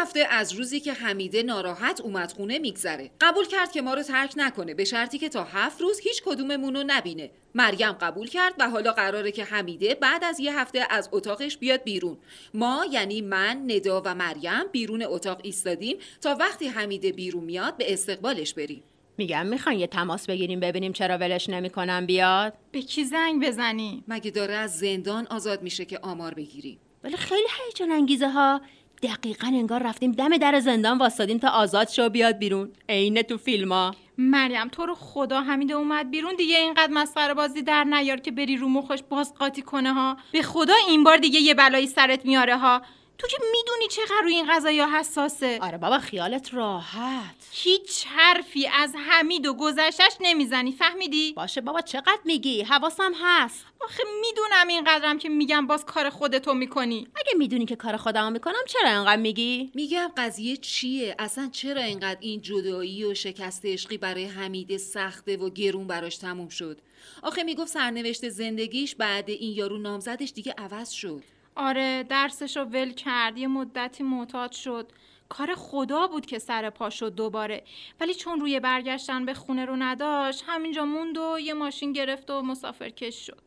هفته 0.00 0.26
از 0.30 0.52
روزی 0.52 0.80
که 0.80 0.92
حمیده 0.92 1.42
ناراحت 1.42 2.00
اومد 2.00 2.32
خونه 2.32 2.58
میگذره. 2.58 3.10
قبول 3.20 3.46
کرد 3.46 3.72
که 3.72 3.82
ما 3.82 3.94
رو 3.94 4.02
ترک 4.02 4.32
نکنه. 4.36 4.74
به 4.74 4.84
شرطی 4.84 5.18
که 5.18 5.28
تا 5.28 5.44
هفت 5.44 5.80
روز 5.80 6.00
هیچ 6.00 6.22
کدوممون 6.22 6.76
رو 6.76 6.84
نبینه. 6.86 7.30
مریم 7.54 7.92
قبول 7.92 8.28
کرد 8.28 8.54
و 8.58 8.70
حالا 8.70 8.92
قراره 8.92 9.32
که 9.32 9.44
حمیده 9.44 9.94
بعد 9.94 10.24
از 10.24 10.40
یه 10.40 10.58
هفته 10.58 10.86
از 10.90 11.08
اتاقش 11.12 11.56
بیاد 11.56 11.82
بیرون. 11.82 12.16
ما 12.54 12.86
یعنی 12.90 13.20
من 13.22 13.70
ندا 13.70 14.02
و 14.04 14.14
مریم 14.14 14.64
بیرون 14.72 15.02
اتاق 15.02 15.40
ایستادیم 15.42 15.96
تا 16.20 16.34
وقتی 16.34 16.66
حمیده 16.68 17.12
بیرون 17.12 17.44
میاد 17.44 17.76
به 17.76 17.92
استقبالش 17.92 18.54
بریم. 18.54 18.82
میگم 19.18 19.46
می‌خواین 19.46 19.80
یه 19.80 19.86
تماس 19.86 20.26
بگیریم 20.26 20.60
ببینیم 20.60 20.92
چرا 20.92 21.18
ولش 21.18 21.48
نمی‌کنم 21.48 22.06
بیاد. 22.06 22.52
به 22.72 22.82
کی 22.82 23.04
زنگ 23.04 23.46
بزنی؟ 23.46 24.04
مگه 24.08 24.30
داره 24.30 24.54
از 24.54 24.78
زندان 24.78 25.26
آزاد 25.26 25.62
میشه 25.62 25.84
که 25.84 25.98
آمار 25.98 26.34
بگیریم؟ 26.34 26.78
ولی 27.04 27.16
خیلی 27.16 27.48
هیجان 27.66 27.90
انگیزه 27.90 28.28
ها. 28.28 28.60
دقیقا 29.02 29.46
انگار 29.46 29.82
رفتیم 29.82 30.12
دم 30.12 30.36
در 30.36 30.60
زندان 30.60 30.98
واسادیم 30.98 31.38
تا 31.38 31.48
آزاد 31.48 31.88
شو 31.88 32.08
بیاد 32.08 32.38
بیرون. 32.38 32.68
عین 32.88 33.22
تو 33.22 33.38
فیلم 33.38 33.72
ها. 33.72 33.94
مریم 34.18 34.68
تو 34.68 34.86
رو 34.86 34.94
خدا 34.94 35.40
حمیده 35.40 35.74
اومد 35.74 36.10
بیرون 36.10 36.34
دیگه 36.34 36.58
اینقدر 36.58 36.92
مسخره 36.92 37.34
بازی 37.34 37.62
در 37.62 37.84
نیار 37.84 38.16
که 38.16 38.30
بری 38.30 38.56
رو 38.56 38.68
مخش 38.68 39.02
باز 39.08 39.34
قاطی 39.34 39.62
کنه 39.62 39.92
ها. 39.92 40.16
به 40.32 40.42
خدا 40.42 40.74
این 40.88 41.04
بار 41.04 41.16
دیگه 41.16 41.40
یه 41.40 41.54
بلایی 41.54 41.86
سرت 41.86 42.26
میاره 42.26 42.56
ها. 42.56 42.82
تو 43.20 43.26
که 43.26 43.36
می‌دونی 43.52 43.88
چقدر 43.88 44.20
روی 44.22 44.34
این 44.34 44.56
قضايا 44.56 44.86
حساسه. 44.86 45.58
آره 45.62 45.78
بابا 45.78 45.98
خیالت 45.98 46.54
راحت. 46.54 47.34
هیچ 47.50 48.06
حرفی 48.06 48.66
از 48.66 48.94
حمید 48.96 49.46
و 49.46 49.54
گذشتش 49.54 50.16
نمی‌زنی 50.20 50.72
فهمیدی؟ 50.72 51.32
باشه 51.32 51.60
بابا 51.60 51.80
چقدر 51.80 52.20
میگی؟ 52.24 52.62
حواسم 52.62 53.12
هست. 53.22 53.64
آخه 53.80 54.02
می‌دونم 54.20 54.68
اینقدرم 54.68 55.18
که 55.18 55.28
میگم 55.28 55.66
باز 55.66 55.84
کار 55.84 56.10
خودتو 56.10 56.54
می‌کنی. 56.54 57.08
اگه 57.16 57.32
می‌دونی 57.38 57.66
که 57.66 57.76
کار 57.76 57.96
خودمو 57.96 58.30
می‌کنم 58.30 58.64
چرا 58.68 58.90
انقدر 58.90 59.20
میگی؟ 59.22 59.70
میگم 59.74 60.10
قضیه 60.16 60.56
چیه؟ 60.56 61.14
اصلا 61.18 61.48
چرا 61.52 61.82
اینقدر 61.82 62.20
این 62.20 62.40
جدایی 62.40 63.04
و 63.04 63.14
شکست 63.14 63.66
عشقی 63.66 63.98
برای 63.98 64.24
حمیده 64.24 64.78
سخته 64.78 65.36
و 65.36 65.50
گرون 65.50 65.86
براش 65.86 66.16
تموم 66.16 66.48
شد؟ 66.48 66.80
آخه 67.22 67.42
می‌گفت 67.42 67.72
سرنوشت 67.72 68.28
زندگیش 68.28 68.94
بعد 68.94 69.30
این 69.30 69.56
یارو 69.56 69.78
نامزدش 69.78 70.32
دیگه 70.34 70.54
عوض 70.58 70.90
شد. 70.90 71.22
آره 71.56 72.02
درسش 72.02 72.56
رو 72.56 72.64
ول 72.64 72.92
کرد 72.92 73.38
یه 73.38 73.48
مدتی 73.48 74.02
معتاد 74.02 74.52
شد. 74.52 74.92
کار 75.28 75.54
خدا 75.54 76.06
بود 76.06 76.26
که 76.26 76.38
سر 76.38 76.70
پا 76.70 76.90
شد 76.90 77.14
دوباره. 77.14 77.64
ولی 78.00 78.14
چون 78.14 78.40
روی 78.40 78.60
برگشتن 78.60 79.24
به 79.24 79.34
خونه 79.34 79.64
رو 79.64 79.76
نداشت 79.76 80.44
همینجا 80.46 80.84
موند 80.84 81.18
و 81.18 81.38
یه 81.40 81.54
ماشین 81.54 81.92
گرفت 81.92 82.30
و 82.30 82.42
مسافرکش 82.42 83.26
شد. 83.26 83.42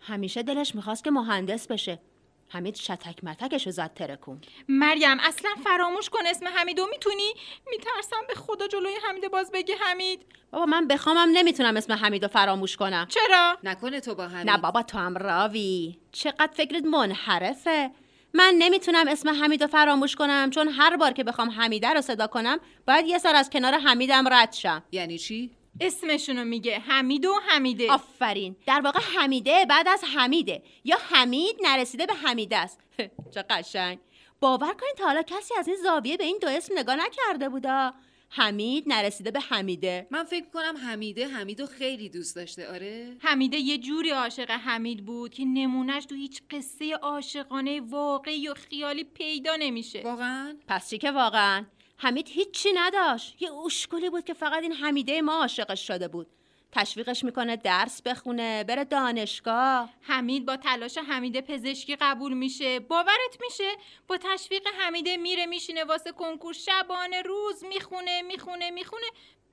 همیشه 0.00 0.42
دلش 0.42 0.74
می‌خواست 0.74 1.04
که 1.04 1.10
مهندس 1.10 1.66
بشه. 1.66 1.98
حمید 2.48 2.76
شتک 2.76 3.24
متکش 3.24 3.66
رو 3.66 3.72
زد 3.72 3.94
ترکون 3.94 4.40
مریم 4.68 5.20
اصلا 5.20 5.50
فراموش 5.64 6.10
کن 6.10 6.26
اسم 6.26 6.48
حمیدو 6.48 6.86
می‌تونی؟ 6.90 7.34
میترسم 7.70 8.26
به 8.28 8.34
خدا 8.34 8.66
جلوی 8.66 8.94
حمید 9.08 9.30
باز 9.30 9.50
بگی 9.52 9.72
حمید. 9.80 10.26
بابا 10.50 10.66
من 10.66 10.88
بخوامم 10.88 11.28
نمی‌تونم 11.32 11.76
اسم 11.76 11.92
حمیدو 11.92 12.28
فراموش 12.28 12.76
کنم. 12.76 13.06
چرا؟ 13.08 13.56
نکنه 13.64 14.00
تو 14.00 14.14
با 14.14 14.28
حمید. 14.28 14.50
نه 14.50 14.58
بابا 14.58 14.82
تو 14.82 14.98
هم 14.98 15.16
راوی. 15.16 15.98
چقدر 16.12 16.50
فکرت 16.52 16.84
منحرفه. 16.84 17.90
من 18.34 18.54
نمی‌تونم 18.58 19.08
اسم 19.08 19.28
حمیدو 19.28 19.66
فراموش 19.66 20.16
کنم 20.16 20.50
چون 20.50 20.68
هر 20.68 20.96
بار 20.96 21.12
که 21.12 21.24
بخوام 21.24 21.50
حمیده 21.50 21.88
رو 21.88 22.00
صدا 22.00 22.26
کنم 22.26 22.58
باید 22.86 23.06
یه 23.06 23.18
سر 23.18 23.34
از 23.34 23.50
کنار 23.50 23.74
حمیدم 23.74 24.28
رد 24.28 24.52
شم. 24.52 24.82
یعنی 24.92 25.18
چی؟ 25.18 25.50
اسمشونو 25.80 26.44
میگه. 26.44 26.78
حمید 26.78 27.26
و 27.26 27.34
حمیده. 27.48 27.92
آفرین. 27.92 28.56
در 28.66 28.80
واقع 28.80 29.00
حمیده 29.00 29.66
بعد 29.68 29.88
از 29.88 30.04
حمیده. 30.16 30.62
یا 30.84 30.96
حمید 31.10 31.56
نرسیده 31.62 32.06
به 32.06 32.14
حمیده 32.14 32.56
است. 32.56 32.80
چه 33.34 33.42
قشنگ. 33.50 33.98
باور 34.40 34.74
کنید 34.74 34.94
تا 34.96 35.04
حالا 35.04 35.22
کسی 35.22 35.54
از 35.58 35.68
این 35.68 35.76
زاویه 35.76 36.16
به 36.16 36.24
این 36.24 36.38
دو 36.42 36.48
اسم 36.48 36.78
نگاه 36.78 36.96
نکرده 36.96 37.48
بودا. 37.48 37.94
حمید 38.30 38.84
نرسیده 38.86 39.30
به 39.30 39.40
حمیده. 39.40 40.06
من 40.10 40.24
فکر 40.24 40.46
کنم 40.54 40.76
حمیده 40.76 41.28
حمیدو 41.28 41.66
خیلی 41.66 42.08
دوست 42.08 42.36
داشته. 42.36 42.68
آره؟ 42.68 43.16
حمیده 43.20 43.56
یه 43.56 43.78
جوری 43.78 44.10
عاشق 44.10 44.50
حمید 44.50 45.04
بود 45.04 45.34
که 45.34 45.44
نمونهش 45.44 46.04
تو 46.04 46.14
هیچ 46.14 46.42
قصه 46.50 46.94
عاشقانه 46.94 47.80
واقعی 47.80 48.48
و 48.48 48.54
خیالی 48.54 49.04
پیدا 49.04 49.56
نمیشه. 49.56 50.02
واقعا؟ 50.04 50.56
پس 50.68 50.90
چی 50.90 50.98
که 50.98 51.10
واقعا؟ 51.10 51.64
حمید 51.98 52.28
هیچی 52.28 52.68
نداشت. 52.74 53.42
یه 53.42 53.48
اوشکلی 53.48 54.10
بود 54.10 54.24
که 54.24 54.34
فقط 54.34 54.62
این 54.62 54.72
حمیده 54.72 55.22
ما 55.22 55.32
عاشقش 55.32 55.86
شده 55.86 56.08
بود. 56.08 56.26
تشویقش 56.72 57.24
می‌کنه 57.24 57.56
درس 57.56 58.02
بخونه 58.02 58.64
بره 58.64 58.84
دانشگاه. 58.84 59.90
حمید 60.00 60.46
با 60.46 60.56
تلاش 60.56 60.98
حمیده 60.98 61.40
پزشکی 61.40 61.96
قبول 61.96 62.32
میشه. 62.32 62.80
باورت 62.80 63.36
میشه؟ 63.40 63.70
با 64.08 64.16
تشویق 64.16 64.66
حمیده 64.78 65.16
میره 65.16 65.46
میشینه 65.46 65.84
واسه 65.84 66.12
کنکور 66.12 66.54
شبانه 66.54 67.22
روز 67.22 67.64
می‌خونه 67.64 68.22
می‌خونه 68.22 68.70
می‌خونه 68.70 69.06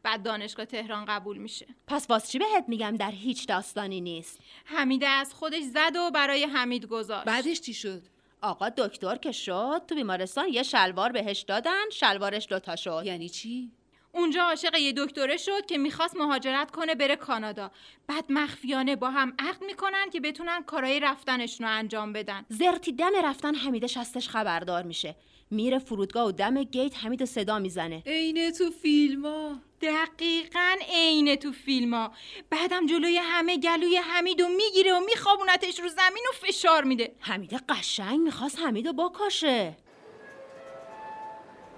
بعد 0.04 0.24
دانشگاه 0.24 0.66
تهران 0.66 1.06
قبول 1.06 1.38
میشه. 1.38 1.68
پس 1.88 2.06
واس 2.10 2.32
چی 2.32 2.40
بهت 2.40 2.66
میگم 2.68 2.96
در 2.98 3.12
هیچ 3.12 3.48
داستانی 3.48 4.02
نیست؟ 4.02 4.40
حمیده 4.66 5.08
از 5.08 5.34
خودش 5.34 5.64
زد 5.64 5.96
و 5.96 6.12
برای 6.12 6.44
حمید 6.44 6.86
گذاشت. 6.86 7.26
بعدش 7.26 7.62
چی 7.62 7.74
شد؟ 7.74 8.02
آقا 8.42 8.70
دکتر 8.70 9.16
که 9.16 9.32
شد 9.32 9.82
تو 9.88 9.96
بیمارستان 9.96 10.50
یه 10.50 10.64
شلوار 10.64 11.12
بهش 11.12 11.42
دادن 11.42 11.90
شلوارش 11.92 12.48
دوتا 12.50 12.76
شد. 12.76 13.02
یعنی 13.06 13.30
چی؟ 13.30 13.72
اونجا 14.12 14.44
عاشق 14.44 14.76
یه 14.76 14.94
دکتره 14.98 15.38
شد 15.38 15.66
که 15.66 15.78
می‌خواست 15.78 16.18
مهاجرت 16.18 16.72
کنه 16.72 16.96
بره 16.96 17.16
کانادا. 17.16 17.72
بعد 18.08 18.26
مخفیانه 18.30 18.96
با 18.96 19.10
هم 19.10 19.34
عقد 19.40 19.64
می‌کنن 19.64 20.10
که 20.14 20.20
بتونن 20.20 20.64
کارهای 20.64 21.00
رفتنشون 21.00 21.68
رو 21.68 21.74
انجام 21.74 22.14
بدن. 22.14 22.46
زرتی 22.50 22.92
دم 22.92 23.12
رفتن 23.24 23.56
حمیده 23.56 23.88
شستش 23.88 24.30
خبردار 24.30 24.84
میشه. 24.84 25.16
میره 25.52 25.80
فرودگاه 25.80 26.28
و 26.28 26.32
دم 26.32 26.64
گیت 26.64 26.98
حمید 26.98 27.22
و 27.22 27.26
صدا 27.26 27.60
می‌زنه. 27.60 28.04
عین 28.06 28.52
تو 28.52 28.72
فیلم 28.72 29.26
ها 29.26 29.60
دقیقا 29.82 30.76
عین 30.90 31.36
تو 31.36 31.52
فیلم 31.52 31.94
ها 31.94 32.12
بعدم 32.50 32.86
جلوی 32.86 33.18
همه 33.18 33.58
گلوی 33.58 33.98
حمید 33.98 34.42
و 34.42 34.48
می‌گیره 34.48 34.94
و 34.94 35.00
میخوابونتش 35.00 35.80
رو 35.80 35.90
زمین 35.90 36.26
و 36.30 36.48
فشار 36.48 36.84
میده. 36.84 37.16
حمیده 37.20 37.60
قشنگ 37.70 38.20
می‌خواست 38.20 38.60
حمید 38.60 38.88
رو 38.88 38.94
بکشه 38.94 39.78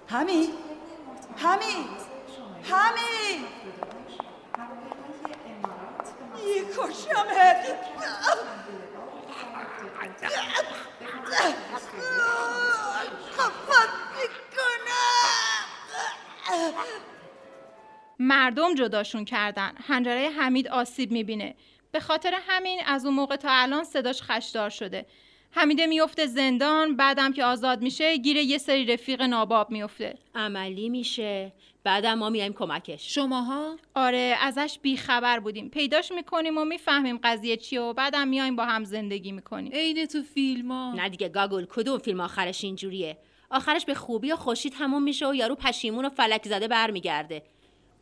حمید؟ 0.06 0.50
حمید؟ 1.36 2.08
حمید؟ 2.62 3.44
میکشمت 6.46 7.78
مردم 18.18 18.74
جداشون 18.74 19.24
کردن. 19.24 19.72
هنجره 19.86 20.30
حمید 20.30 20.68
آسیب 20.68 21.10
می‌بینه. 21.10 21.54
به 21.92 22.00
خاطر 22.00 22.34
همین 22.48 22.80
از 22.86 23.06
اون 23.06 23.14
موقع 23.14 23.36
تا 23.36 23.48
الان 23.50 23.84
صداش 23.84 24.22
خشدار 24.22 24.70
شده. 24.70 25.06
حمیده 25.50 25.86
میفته 25.86 26.26
زندان 26.26 26.96
بعدم 26.96 27.32
که 27.32 27.44
آزاد 27.44 27.82
میشه 27.82 28.16
گیر 28.16 28.36
یه 28.36 28.58
سری 28.58 28.86
رفیق 28.86 29.22
ناباب 29.22 29.70
میفته 29.70 30.18
عملی 30.34 30.88
میشه. 30.88 31.52
بعدم 31.88 32.14
ما 32.14 32.30
میایم 32.30 32.52
کمکش. 32.52 33.14
شماها؟ 33.14 33.76
آره 33.94 34.36
ازش 34.42 34.78
بیخبر 34.82 35.40
بودیم. 35.40 35.68
پیداش 35.68 36.12
می‌کنیم 36.12 36.58
و 36.58 36.64
می‌فهمیم 36.64 37.18
قضیه 37.22 37.56
چیه 37.56 37.80
و 37.80 37.92
بعدم 37.92 38.28
میایم 38.28 38.56
با 38.56 38.64
هم 38.64 38.84
زندگی 38.84 39.32
می‌کنیم. 39.32 39.72
عین 39.72 40.06
تو 40.06 40.22
فیلم 40.22 40.72
ها. 40.72 40.92
نه 40.92 41.08
دیگه 41.08 41.28
گاگل 41.28 41.64
کدوم 41.64 41.98
فیلم 41.98 42.20
آخرش 42.20 42.64
اینجوریه؟ 42.64 43.18
آخرش 43.50 43.84
به 43.84 43.94
خوبی 43.94 44.32
و 44.32 44.36
خوشی 44.36 44.70
تموم 44.70 45.02
میشه 45.02 45.28
و 45.28 45.34
یارو 45.34 45.54
پشیمون 45.54 46.04
و 46.04 46.08
فلک 46.08 46.48
زده 46.48 46.68
برمیگرده. 46.68 47.42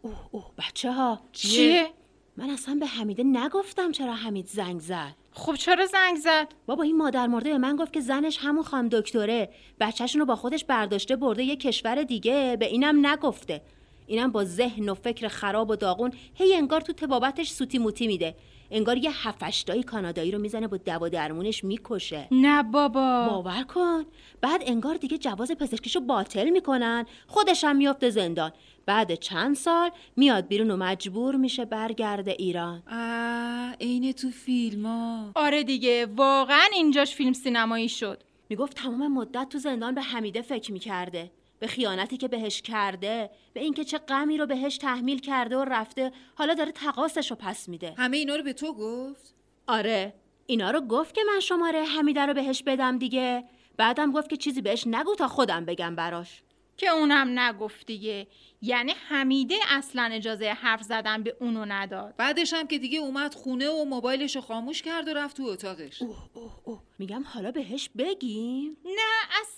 اوه 0.02 0.28
اوه 0.30 0.50
بچه 0.58 0.92
ها 0.92 1.20
چیه؟ 1.32 1.90
من 2.38 2.50
اصلا 2.50 2.74
به 2.74 2.86
حمیده 2.86 3.22
نگفتم 3.22 3.92
چرا 3.92 4.14
حمید 4.14 4.46
زنگ 4.46 4.80
زد. 4.80 5.14
خب 5.32 5.54
چرا 5.54 5.86
زنگ 5.86 6.16
زد؟ 6.16 6.48
بابا 6.66 6.82
این 6.82 6.96
مادر 6.96 7.26
مرده 7.26 7.50
به 7.50 7.58
من 7.58 7.76
گفت 7.76 7.92
که 7.92 8.00
زنش 8.00 8.38
همون 8.40 8.62
خانم 8.62 8.88
دکتره. 8.88 9.48
بچهشون 9.80 10.20
رو 10.20 10.26
با 10.26 10.36
خودش 10.36 10.64
برداشته 10.64 11.16
برده 11.16 11.42
یه 11.42 11.56
کشور 11.56 12.02
دیگه 12.02 12.56
به 12.60 12.66
اینم 12.66 13.06
نگفته. 13.06 13.62
اینم 14.06 14.32
با 14.32 14.44
ذهن 14.44 14.88
و 14.88 14.94
فکر 14.94 15.28
خراب 15.28 15.70
و 15.70 15.76
داغون 15.76 16.12
هی 16.34 16.54
انگار 16.54 16.80
تو 16.80 16.92
تبابتش 16.92 17.50
سوتی 17.50 17.78
موتی 17.78 18.06
میده. 18.06 18.36
انگار 18.70 18.96
یه 18.96 19.28
هفشتایی 19.28 19.82
کانادایی 19.82 20.30
رو 20.30 20.38
می‌زنه 20.38 20.68
با 20.68 20.76
دوا 20.76 21.08
درمونش 21.08 21.64
می‌کشه. 21.64 22.28
نه 22.30 22.62
بابا. 22.62 23.28
باور 23.28 23.62
کن. 23.62 24.04
بعد 24.40 24.62
انگار 24.66 24.94
دیگه 24.94 25.18
جواز 25.18 25.52
پزشکیشو 25.52 26.00
باطل 26.00 26.50
می‌کنن. 26.50 27.06
خودش 27.26 27.64
هم 27.64 27.76
میافته 27.76 28.10
زندان. 28.10 28.52
بعد 28.86 29.14
چند 29.14 29.56
سال 29.56 29.90
میاد 30.16 30.48
بیرون 30.48 30.70
و 30.70 30.76
مجبور 30.76 31.36
میشه 31.36 31.64
برگرده 31.64 32.30
ایران. 32.30 32.82
آه 32.92 33.72
عین 33.80 34.12
تو 34.12 34.30
فیلم 34.30 34.86
ها. 34.86 35.30
آره 35.34 35.62
دیگه 35.62 36.06
واقعا 36.06 36.66
اینجاش 36.74 37.14
فیلم 37.14 37.32
سینمایی 37.32 37.88
شد. 37.88 38.22
می‌گفت 38.48 38.76
تمام 38.76 39.12
مدت 39.12 39.48
تو 39.48 39.58
زندان 39.58 39.94
به 39.94 40.02
حمیده 40.02 40.42
فکر 40.42 40.72
می‌کرده. 40.72 41.30
به 41.58 41.66
خیانتی 41.66 42.16
که 42.16 42.28
بهش 42.28 42.62
کرده 42.62 43.30
به 43.52 43.60
اینکه 43.60 43.84
چه 43.84 43.98
غمی 43.98 44.38
رو 44.38 44.46
بهش 44.46 44.78
تحمیل 44.78 45.18
کرده 45.18 45.56
و 45.56 45.64
رفته 45.64 46.12
حالا 46.34 46.54
داره 46.54 46.72
تقاصش 46.72 47.30
رو 47.30 47.36
پس 47.36 47.68
میده. 47.68 47.94
همه 47.98 48.16
اینا 48.16 48.36
رو 48.36 48.42
به 48.42 48.52
تو 48.52 48.72
گفت؟ 48.74 49.34
آره 49.66 50.14
اینا 50.46 50.70
رو 50.70 50.80
گفت 50.80 51.14
که 51.14 51.20
من 51.34 51.40
شماره 51.40 51.84
حمیده 51.84 52.26
رو 52.26 52.34
بهش 52.34 52.62
بدم 52.62 52.98
دیگه. 52.98 53.44
بعدم 53.76 54.12
گفت 54.12 54.30
که 54.30 54.36
چیزی 54.36 54.62
بهش 54.62 54.86
نگو 54.86 55.14
تا 55.14 55.28
خودم 55.28 55.64
بگم 55.64 55.96
براش. 55.96 56.42
که 56.76 56.88
اونم 56.88 57.38
نگفت 57.38 57.86
دیگه. 57.86 58.26
یعنی 58.62 58.92
حمیده 59.08 59.54
اصلا 59.68 60.10
اجازه 60.12 60.48
حرف 60.48 60.82
زدن 60.82 61.22
به 61.22 61.36
اونو 61.40 61.64
نداد. 61.64 62.14
بعدش 62.16 62.52
هم 62.52 62.66
که 62.66 62.78
دیگه 62.78 62.98
اومد 62.98 63.34
خونه 63.34 63.68
و 63.68 63.84
موبایلش 63.84 64.36
رو 64.36 64.42
خاموش 64.42 64.82
کرد 64.82 65.08
و 65.08 65.14
رفت 65.14 65.36
تو 65.36 65.42
اتاقش. 65.42 66.02
اوه 66.02 66.16
اوه 66.34 66.52
اوه. 66.64 66.82
میگم 66.98 67.22
حالا 67.26 67.50
بهش 67.50 67.90
بگیم. 67.98 68.76
نه 68.84 69.40
اصلا 69.40 69.55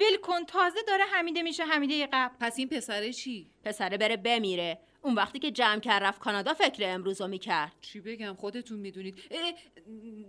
ول 0.00 0.16
کن 0.22 0.44
تازه 0.44 0.78
داره 0.86 1.04
حمیده 1.04 1.42
میشه 1.42 1.64
حمیده 1.64 2.08
قبل. 2.12 2.34
پس 2.40 2.58
این 2.58 2.68
پسره 2.68 3.12
چی؟ 3.12 3.50
پسره 3.64 3.96
بره 3.96 4.16
بمیره. 4.16 4.78
اون 5.02 5.14
وقتی 5.14 5.38
که 5.38 5.50
جمع 5.50 5.80
کرد 5.80 6.02
رفت 6.02 6.20
کانادا 6.20 6.54
فکر 6.54 6.82
امروز 6.94 7.20
رو 7.20 7.28
می‌کرد. 7.28 7.72
چی 7.80 8.00
بگم 8.00 8.34
خودتون 8.34 8.78
می‌دونید. 8.78 9.18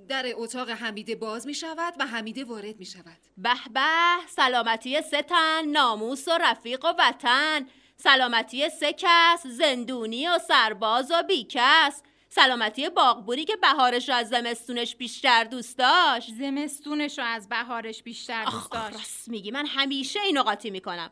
در 0.08 0.25
اتاق 0.36 0.69
حمیده 0.69 1.15
باز 1.15 1.47
می‌شود 1.47 1.93
و 1.99 2.05
حمیده 2.05 2.43
وارد 2.43 2.79
می‌شود. 2.79 3.17
به 3.38 3.53
به 3.73 3.82
سلامتی 4.27 5.01
سه 5.01 5.21
تن 5.21 5.65
ناموس 5.65 6.27
و 6.27 6.32
رفیق 6.41 6.86
و 6.86 6.93
وطن. 6.99 7.67
سلامتی 7.95 8.69
سه 8.69 8.93
کس 8.97 9.47
زندونی 9.47 10.27
و 10.27 10.39
سرباز 10.47 11.12
و 11.12 11.23
بیکس. 11.23 12.03
سلامتی 12.32 12.89
باغبوری 12.89 13.46
که 13.46 13.56
بهارش 13.56 14.10
رو 14.10 14.15
از 14.15 14.30
زمستونش 14.30 14.96
بیشتر 14.96 15.44
دوست 15.44 15.78
داشت. 15.78 16.34
زمستونش 16.34 17.20
رو 17.20 17.26
از 17.26 17.50
بهارش 17.50 18.04
بیشتر 18.04 18.46
دوست 18.46 18.56
آخ 18.56 18.70
داشت. 18.70 18.94
راست 18.94 19.30
میگی 19.30 19.52
من 19.52 19.65
همیشه 19.65 20.20
اینو 20.22 20.44
قاطی 20.44 20.70
می‌کنم. 20.70 21.12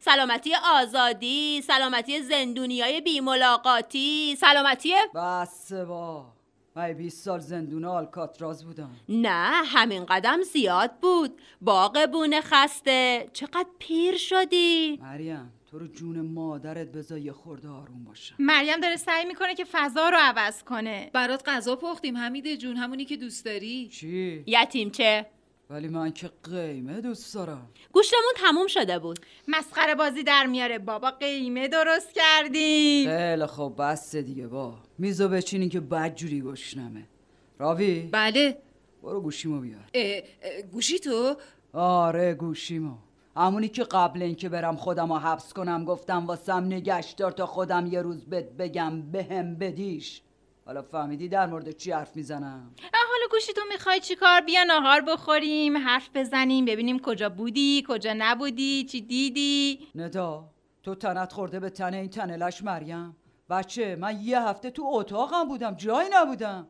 سلامتی 0.00 0.52
آزادی 0.54 1.62
سلامتی 1.62 2.22
زندونی 2.22 2.80
های 2.80 3.00
بیملاقاتی 3.00 4.36
سلامتی 4.40 4.92
بس 5.14 5.72
با. 5.72 6.26
من 6.76 6.92
20 6.92 7.24
سال 7.24 7.40
زندون 7.40 7.84
آلکاتراز 7.84 8.64
بودم. 8.64 8.90
نه 9.08 9.62
همین 9.64 10.06
قدم 10.06 10.42
زیاد 10.42 10.92
بود. 11.00 11.40
باغ 11.60 12.08
بونه 12.12 12.40
خسته. 12.40 13.30
چقدر 13.32 13.66
پیر 13.78 14.16
شدی؟ 14.16 14.98
مریم 15.02 15.52
تو 15.70 15.78
رو 15.78 15.86
جون 15.86 16.20
مادرت 16.20 16.92
بذار 16.92 17.18
یه 17.18 17.32
خورده 17.32 17.68
آروم 17.68 18.04
باشم. 18.04 18.34
مریم 18.38 18.80
داره 18.80 18.96
سعی 18.96 19.24
می‌کنه 19.24 19.54
که 19.54 19.64
فضا 19.72 20.08
رو 20.08 20.16
عوض 20.20 20.62
کنه. 20.62 21.10
برات 21.12 21.48
غذا 21.48 21.76
پختیم 21.76 22.16
حمیده 22.16 22.56
جون 22.56 22.76
همونی 22.76 23.04
که 23.04 23.16
دوست 23.16 23.44
داری. 23.44 23.88
چی؟ 23.88 24.44
یتیمچه 24.46 25.26
ولی 25.70 25.88
من 25.88 26.12
که 26.12 26.30
قیمه 26.42 27.00
دوست 27.00 27.34
دارم. 27.34 27.68
گوشتمون 27.92 28.32
تموم 28.36 28.66
شده 28.66 28.98
بود. 28.98 29.18
مسخره 29.48 29.94
بازی 29.94 30.22
در 30.22 30.46
میاره. 30.46 30.78
بابا 30.78 31.10
قیمه 31.10 31.68
درست 31.68 32.12
کردیم. 32.14 33.08
خیلی 33.08 33.46
خوب 33.46 33.82
بس 33.82 34.16
دیگه 34.16 34.46
با. 34.46 34.78
میزو 34.98 35.28
بچینین 35.28 35.68
که 35.68 35.80
بدجوری 35.80 36.40
گشنمه. 36.40 37.08
راوی؟ 37.58 38.08
بله. 38.12 38.58
برو 39.02 39.20
گوشیمو 39.20 39.60
بیار. 39.60 39.84
اه، 39.94 40.22
اه، 40.42 40.62
گوشی 40.62 40.98
تو؟ 40.98 41.36
آره 41.72 42.34
گوشیمو. 42.34 42.96
همونی 43.36 43.68
که 43.68 43.84
قبل 43.84 44.22
اینکه 44.22 44.48
برم 44.48 44.76
خودم 44.76 45.12
رو 45.12 45.18
حبس 45.18 45.52
کنم 45.52 45.84
گفتم 45.84 46.26
واسم 46.26 46.64
نگش 46.64 47.10
دار 47.10 47.32
تا 47.32 47.46
خودم 47.46 47.86
یه 47.86 48.02
روز 48.02 48.26
بهت 48.26 48.44
بگم 48.44 49.02
بهم 49.02 49.56
بدیش. 49.56 50.22
حالا 50.66 50.82
فهمیدی 50.82 51.28
در 51.28 51.46
مورد 51.46 51.70
چی 51.70 51.92
حرف 51.92 52.16
می‌زنم؟ 52.16 52.74
حالا 52.92 53.26
گوشی 53.30 53.52
تو 53.52 53.60
می‌خوای 53.72 54.00
چیکار 54.00 54.40
بیا 54.40 54.64
ناهار 54.64 55.00
بخوریم 55.00 55.76
حرف 55.76 56.10
بزنیم 56.14 56.64
ببینیم 56.64 56.98
کجا 56.98 57.28
بودی 57.28 57.84
کجا 57.88 58.14
نبودی 58.18 58.84
چی 58.84 59.00
دیدی؟ 59.00 59.88
ندا 59.94 60.50
تو 60.82 60.94
تنت 60.94 61.32
خورده 61.32 61.60
به 61.60 61.70
تن 61.70 61.94
این 61.94 62.08
تنلش 62.08 62.62
مریم. 62.62 63.16
بچه 63.50 63.96
من 63.96 64.20
یه 64.22 64.42
هفته 64.42 64.70
تو 64.70 64.82
اتاقم 64.92 65.48
بودم 65.48 65.74
جایی 65.74 66.08
نبودم. 66.12 66.66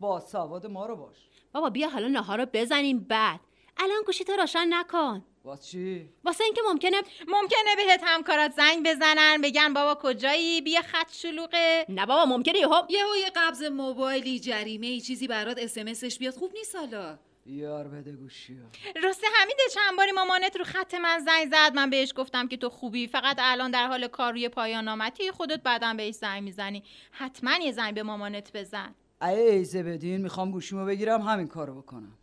با 0.00 0.20
سواد 0.20 0.66
ما 0.66 0.86
رو 0.86 0.96
باش. 0.96 1.16
بابا 1.52 1.70
بیا 1.70 1.88
حالا 1.88 2.08
نهار 2.08 2.38
رو 2.38 2.46
بزنیم 2.52 2.98
بعد. 2.98 3.40
الان 3.76 4.02
گوشیتو 4.06 4.32
روشن 4.32 4.66
نکن. 4.70 5.24
واس 5.44 5.66
چی؟ 5.66 6.08
واسه 6.24 6.44
اینکه 6.44 6.60
ممکنه 6.72 6.96
ممکنه 7.28 7.76
بهت 7.76 8.00
همکارات 8.04 8.52
زنگ 8.52 8.86
بزنن 8.86 9.40
بگن 9.42 9.72
بابا 9.72 10.00
کجایی؟ 10.02 10.60
بیا 10.60 10.82
خط 10.82 11.12
شلوغه. 11.12 11.86
نه 11.88 12.06
بابا 12.06 12.24
ممکنه 12.36 12.58
یهو 12.58 12.74
یهو 12.88 13.16
یه 13.16 13.30
قبض 13.36 13.62
موبایلی 13.62 14.40
جریمه 14.40 14.86
ای 14.86 15.00
چیزی 15.00 15.28
برات 15.28 15.58
اسمسش 15.58 16.18
بیاد. 16.18 16.34
خوب 16.34 16.52
نیست 16.54 16.76
حالا. 16.76 17.18
بیار 17.44 17.88
بده 17.88 18.12
گوشی 18.12 18.56
راسته 19.04 19.26
حمیده 19.40 19.62
چند 19.74 19.96
باری 19.96 20.12
مامانت 20.12 20.56
رو 20.56 20.64
خط 20.64 20.94
من 20.94 21.18
زنگ 21.18 21.50
زد. 21.50 21.74
من 21.74 21.90
بهش 21.90 22.12
گفتم 22.16 22.48
که 22.48 22.56
تو 22.56 22.68
خوبی. 22.68 23.06
فقط 23.06 23.36
الان 23.38 23.70
در 23.70 23.86
حال 23.86 24.06
کار 24.06 24.32
روی 24.32 24.48
پایان 24.48 24.84
نامتی 24.84 25.30
خودت 25.30 25.62
بعدا 25.62 25.94
بهش 25.94 26.14
زنگ 26.14 26.42
می‌زنی. 26.42 26.82
حتما 27.10 27.56
یه 27.62 27.72
زنگ 27.72 27.94
به 27.94 28.02
مامانت 28.02 28.52
بزن. 28.52 28.94
ای 29.22 29.40
ایزه 29.40 29.82
بدین 29.82 30.20
می‌خوام 30.20 30.50
گوشیمو 30.50 30.86
بگیرم 30.86 31.20
همین 31.20 31.48
کارو 31.48 31.82
بکنم. 31.82 32.18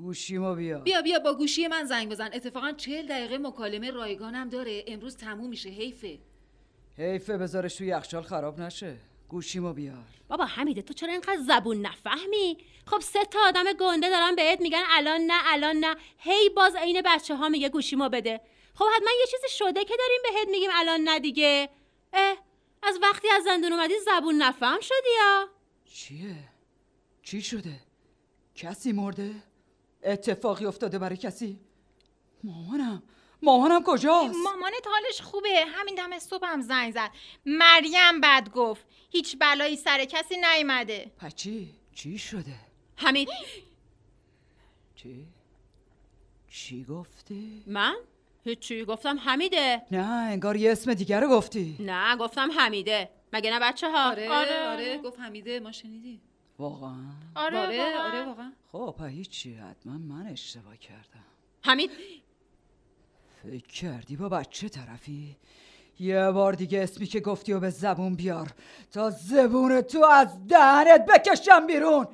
گوشیمو 0.00 0.54
بیار 0.54 0.80
بیا. 0.80 1.02
بیا 1.02 1.18
با 1.18 1.34
گوشی 1.34 1.66
من 1.66 1.84
زنگ 1.84 2.10
بزن. 2.10 2.30
اتفاقا 2.32 2.72
چهل 2.72 3.06
دقیقه 3.06 3.38
مکالمه 3.38 3.90
رایگانم 3.90 4.48
داره. 4.48 4.84
امروز 4.86 5.16
تموم 5.16 5.48
میشه. 5.48 5.68
حیفه. 5.68 6.18
حیفه 6.98 7.38
بذارش 7.38 7.74
تو 7.74 7.84
یخچال 7.84 8.22
خراب 8.22 8.60
نشه. 8.60 8.96
گوشیمو 9.28 9.72
بیار. 9.72 10.04
بابا 10.28 10.44
حمیده 10.44 10.82
تو 10.82 10.94
چرا 10.94 11.12
اینقدر 11.12 11.42
زبون 11.46 11.80
نفهمی؟ 11.86 12.58
خب 12.86 13.00
سه 13.00 13.24
تا 13.24 13.38
آدم 13.48 13.72
گنده 13.72 14.10
دارن 14.10 14.34
بهت 14.36 14.60
میگن 14.60 14.82
الان 14.90 15.20
نه 15.20 15.40
الان 15.46 15.76
نه. 15.76 15.96
هی 16.18 16.48
باز 16.56 16.76
عین 16.76 17.02
بچه 17.04 17.36
ها 17.36 17.48
میگه 17.48 17.68
گوشیمو 17.68 18.08
بده. 18.08 18.40
خب 18.74 18.84
حتما 18.96 19.10
یه 19.20 19.26
چیزی 19.30 19.48
شده 19.48 19.84
که 19.84 19.94
داریم 19.98 20.20
بهت 20.22 20.48
میگیم 20.48 20.70
الان 20.72 21.00
نه 21.00 21.20
دیگه. 21.20 21.68
اه 22.12 22.36
از 22.82 22.98
وقتی 23.02 23.28
از 23.28 23.44
زندون 23.44 23.72
اومدی 23.72 23.94
زبون 24.04 24.34
نفهم 24.34 24.80
شدی 24.80 25.10
یا؟ 25.18 25.48
چیه؟ 25.84 26.36
چی 27.22 27.42
شده؟ 27.42 27.80
کسی 28.54 28.92
مرده؟ 28.92 29.34
اتفاقی 30.02 30.66
افتاده 30.66 30.98
برای 30.98 31.16
کسی؟ 31.16 31.60
مامانم. 32.44 33.02
مامانم 33.42 33.82
کجاست؟ 33.86 34.34
مامانت 34.44 34.86
حالش 34.86 35.20
خوبه. 35.20 35.64
همین 35.66 35.94
دم 35.94 36.18
صبح 36.18 36.46
هم 36.46 36.60
زنگ 36.60 36.92
زد. 36.94 37.10
مریم 37.46 38.20
بد 38.22 38.50
گفت. 38.50 38.86
هیچ 39.10 39.36
بلایی 39.38 39.76
سر 39.76 40.04
کسی 40.04 40.34
نیومده. 40.36 41.12
پچی 41.18 41.74
چی؟ 41.94 42.18
شده؟ 42.18 42.54
حمید 42.96 43.28
چی؟ 44.94 45.26
چی 46.50 46.84
گفتی؟ 46.84 47.62
من؟ 47.66 47.96
هیچی. 48.44 48.84
گفتم 48.84 49.18
حمیده. 49.18 49.82
نه 49.90 50.06
انگار 50.06 50.56
یه 50.56 50.72
اسم 50.72 50.94
دیگر 50.94 51.20
رو 51.20 51.28
گفتی. 51.28 51.76
نه 51.80 52.16
گفتم 52.16 52.50
حمیده. 52.58 53.10
مگه 53.32 53.50
نه 53.50 53.58
بچه 53.60 53.90
ها 53.90 54.10
آره. 54.10 54.30
آره, 54.68 54.98
گفت 54.98 55.20
حمیده. 55.20 55.60
ما 55.60 55.72
شنیدیم. 55.72 56.20
واقعا. 56.60 56.94
آره 57.34 57.58
آره 57.58 57.78
واقعا. 57.78 58.04
آره 58.04 58.24
واقعا. 58.24 58.52
خب 58.72 59.04
هیچی 59.04 59.54
حتما 59.54 59.98
من 59.98 60.26
اشتباه 60.26 60.76
کردم. 60.76 61.24
حمید؟ 61.64 61.90
فکر 63.42 63.66
کردی 63.66 64.16
با 64.16 64.28
بچه 64.28 64.68
طرفی؟ 64.68 65.36
یه 66.00 66.30
بار 66.30 66.52
دیگه 66.52 66.82
اسمی 66.82 67.06
که 67.06 67.20
گفتی 67.20 67.52
و 67.52 67.60
به 67.60 67.70
زبون 67.70 68.14
بیار. 68.14 68.50
تا 68.92 69.10
زبون 69.10 69.80
تو 69.80 70.04
از 70.04 70.46
دهنت 70.48 71.06
بکشم 71.06 71.66
بیرون. 71.66 72.06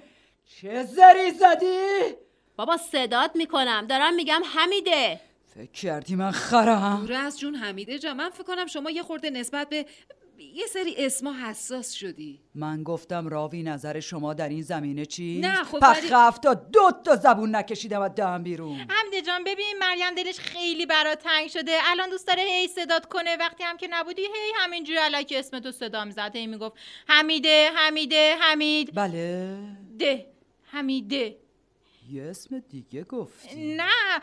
چه 0.47 0.85
زری 0.85 1.31
زدی؟ 1.31 2.17
بابا 2.57 2.77
صدات 2.77 3.31
می‌کنم. 3.35 3.87
دارم 3.87 4.15
میگم 4.15 4.43
حمیده. 4.55 5.21
فکر 5.55 5.71
کردی 5.71 6.17
من 6.17 6.31
خرم؟ 6.31 7.07
دور 7.07 7.13
از 7.13 7.41
جون 7.41 7.55
حمیده 7.55 7.99
جا 7.99 8.15
من 8.15 8.31
فکر 8.31 8.43
کنم 8.43 8.67
شما 8.67 8.91
یه 8.91 9.03
خورده 9.03 9.31
نسبت 9.31 9.69
به 9.69 9.87
یه 10.39 10.67
سری 10.67 10.95
اسما 10.99 11.33
حساس 11.33 11.93
شدی. 11.93 12.41
من 12.55 12.83
گفتم 12.83 13.29
راوی 13.29 13.63
نظر 13.63 14.01
شما 14.01 14.35
در 14.35 14.49
این 14.49 14.63
زمینه 14.63 15.07
چی؟ 15.07 15.41
نه، 15.41 15.65
خب 15.65 15.79
ولی- 15.83 16.09
هفتا 16.13 16.55
دو 16.55 16.91
تا 17.05 17.17
زبون 17.17 17.57
نکشیدم 17.57 18.03
و 18.03 18.09
دهم 18.09 18.43
بیرون. 18.43 18.77
حمده 18.79 19.23
جان 19.27 19.45
ببین 19.45 19.75
مریم 19.81 20.15
دلش 20.17 20.39
خیلی 20.39 20.87
برا 20.87 21.15
تنگ 21.15 21.49
شده. 21.49 21.79
الان 21.85 22.11
دوست 22.11 22.27
داره 22.27 22.43
هی 22.43 22.69
صدات 22.69 23.07
کنه. 23.07 23.37
وقتی 23.37 23.65
هم 23.65 23.77
که 23.77 23.89
نبودی 23.91 24.23
هی 24.23 24.53
همینجوری 24.57 24.99
علکی 24.99 25.37
اسمتو 25.37 25.73
صدا 25.73 26.05
می‌زد 26.05 26.31
هی 26.35 26.47
می‌گفت 26.47 26.77
حمیده 27.09 27.71
حمیده 27.75 28.37
حمید. 28.41 28.95
بله. 28.95 29.59
ده 29.99 30.27
حمیده. 30.73 31.37
یه 32.11 32.23
اسم 32.23 32.59
دیگه 32.59 33.05
گفتی. 33.05 33.77
نه 33.77 34.21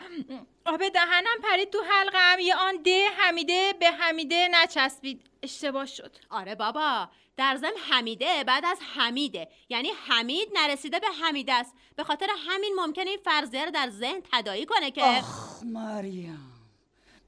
آب 0.64 0.88
دهنم 0.88 1.40
پرید 1.42 1.70
تو 1.70 1.78
حلقم 1.90 2.38
یه 2.40 2.56
آن 2.56 2.76
ده 2.82 3.08
حمیده 3.18 3.74
به 3.80 3.90
حمیده 3.90 4.48
نچسبید. 4.52 5.20
اشتباه 5.42 5.86
شد. 5.86 6.16
آره 6.30 6.54
بابا 6.54 7.08
در 7.36 7.56
ضمن 7.56 7.76
حمیده 7.90 8.44
بعد 8.44 8.64
از 8.64 8.78
حمیده. 8.96 9.48
یعنی 9.68 9.88
حمید 10.06 10.48
نرسیده 10.54 10.98
به 10.98 11.06
حمیده 11.06 11.52
است. 11.52 11.74
به 11.96 12.04
خاطر 12.04 12.26
همین 12.48 12.74
ممکنه 12.76 13.10
این 13.10 13.20
فرضیه 13.24 13.64
رو 13.64 13.70
در 13.70 13.90
ذهن 13.90 14.20
تدایی 14.32 14.66
کنه 14.66 14.90
که 14.90 15.02
آخ 15.02 15.62
مریم. 15.62 16.53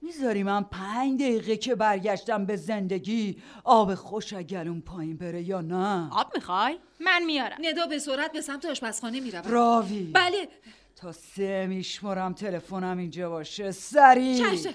می‌ذاری 0.06 0.42
من 0.42 0.62
پنج 0.62 1.20
دقیقه 1.20 1.56
که 1.56 1.74
برگشتم 1.74 2.46
به 2.46 2.56
زندگی؟ 2.56 3.42
آب 3.64 3.94
خوش 3.94 4.34
گلون 4.34 4.80
پایین 4.80 5.16
بره 5.16 5.42
یا 5.42 5.60
نه؟ 5.60 6.08
آب 6.12 6.32
می‌خوای؟ 6.34 6.78
من 7.00 7.24
میارم. 7.24 7.56
ندا 7.60 7.86
به 7.86 7.98
سرعت 7.98 8.32
به 8.32 8.40
سمت 8.40 8.64
آشپزخانه 8.64 9.20
میرم 9.20 9.42
راوی. 9.46 10.10
بله. 10.14 10.48
تا 10.96 11.12
سه 11.12 11.66
میشمرم 11.66 12.32
تلفنم 12.32 12.98
اینجا 12.98 13.30
باشه. 13.30 13.70
سریع 13.72 14.38
چش 14.38 14.62
چش. 14.62 14.74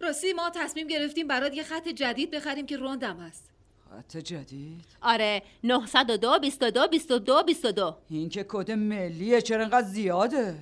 راستی 0.00 0.32
ما 0.32 0.50
تصمیم 0.54 0.86
گرفتیم 0.86 1.26
برات 1.26 1.54
یه 1.54 1.62
خط 1.62 1.88
جدید 1.88 2.30
بخریم 2.30 2.66
که 2.66 2.76
روندم 2.76 3.16
هست. 3.16 3.50
خط 3.90 4.16
جدید؟ 4.16 4.84
آره 5.02 5.42
902 5.64 6.38
22 6.38 6.88
22 6.88 7.42
22 7.42 7.96
این 8.10 8.28
که 8.28 8.46
کد 8.48 8.70
ملیه 8.70 9.40
چرا 9.40 9.64
انقدر 9.64 9.86
زیاده؟ 9.86 10.54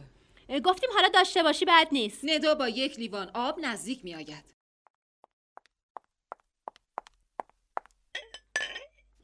گفتیم 0.49 0.91
حالا 0.95 1.09
داشته 1.09 1.43
باشی 1.43 1.65
بد 1.65 1.89
نیست. 1.93 2.25
ندا 2.25 2.55
با 2.55 2.69
یک 2.69 2.99
لیوان 2.99 3.31
آب 3.35 3.61
نزدیک 3.61 4.05
میآید. 4.05 4.55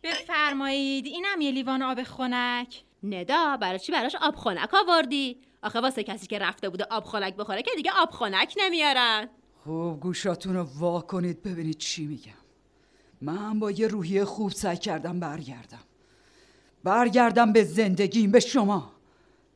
بفرمایید 0.03 1.07
اینم 1.07 1.41
یه 1.41 1.51
لیوان 1.51 1.83
آب 1.83 2.03
خنک. 2.03 2.83
ندا 3.03 3.57
برای 3.57 3.79
چی 3.79 3.93
براش 3.93 4.15
آب 4.15 4.37
خنک 4.37 4.75
آوردی؟ 4.75 5.41
آخه 5.63 5.81
واسه 5.81 6.03
کسی 6.03 6.27
که 6.27 6.39
رفته 6.39 6.69
بوده 6.69 6.85
آب 6.85 7.05
خنک 7.05 7.37
بخوره 7.37 7.63
که 7.63 7.71
دیگه 7.77 7.91
آب 7.97 8.11
خنک 8.11 8.55
نمیارن. 8.57 9.29
خوب 9.65 10.01
گوشاتون 10.01 10.57
رو 10.57 10.63
وا 10.63 11.01
کنید 11.01 11.43
ببینید 11.43 11.79
چی 11.79 12.07
میگم. 12.07 12.33
من 13.21 13.59
با 13.59 13.71
یه 13.71 13.87
روحیه 13.87 14.25
خوب 14.25 14.51
سعی 14.51 14.77
کردم 14.77 15.21
برگردم. 15.21 15.85
برگردم 16.85 17.53
به 17.53 17.65
زندگیم 17.65 18.31
به 18.31 18.41
شما. 18.41 18.94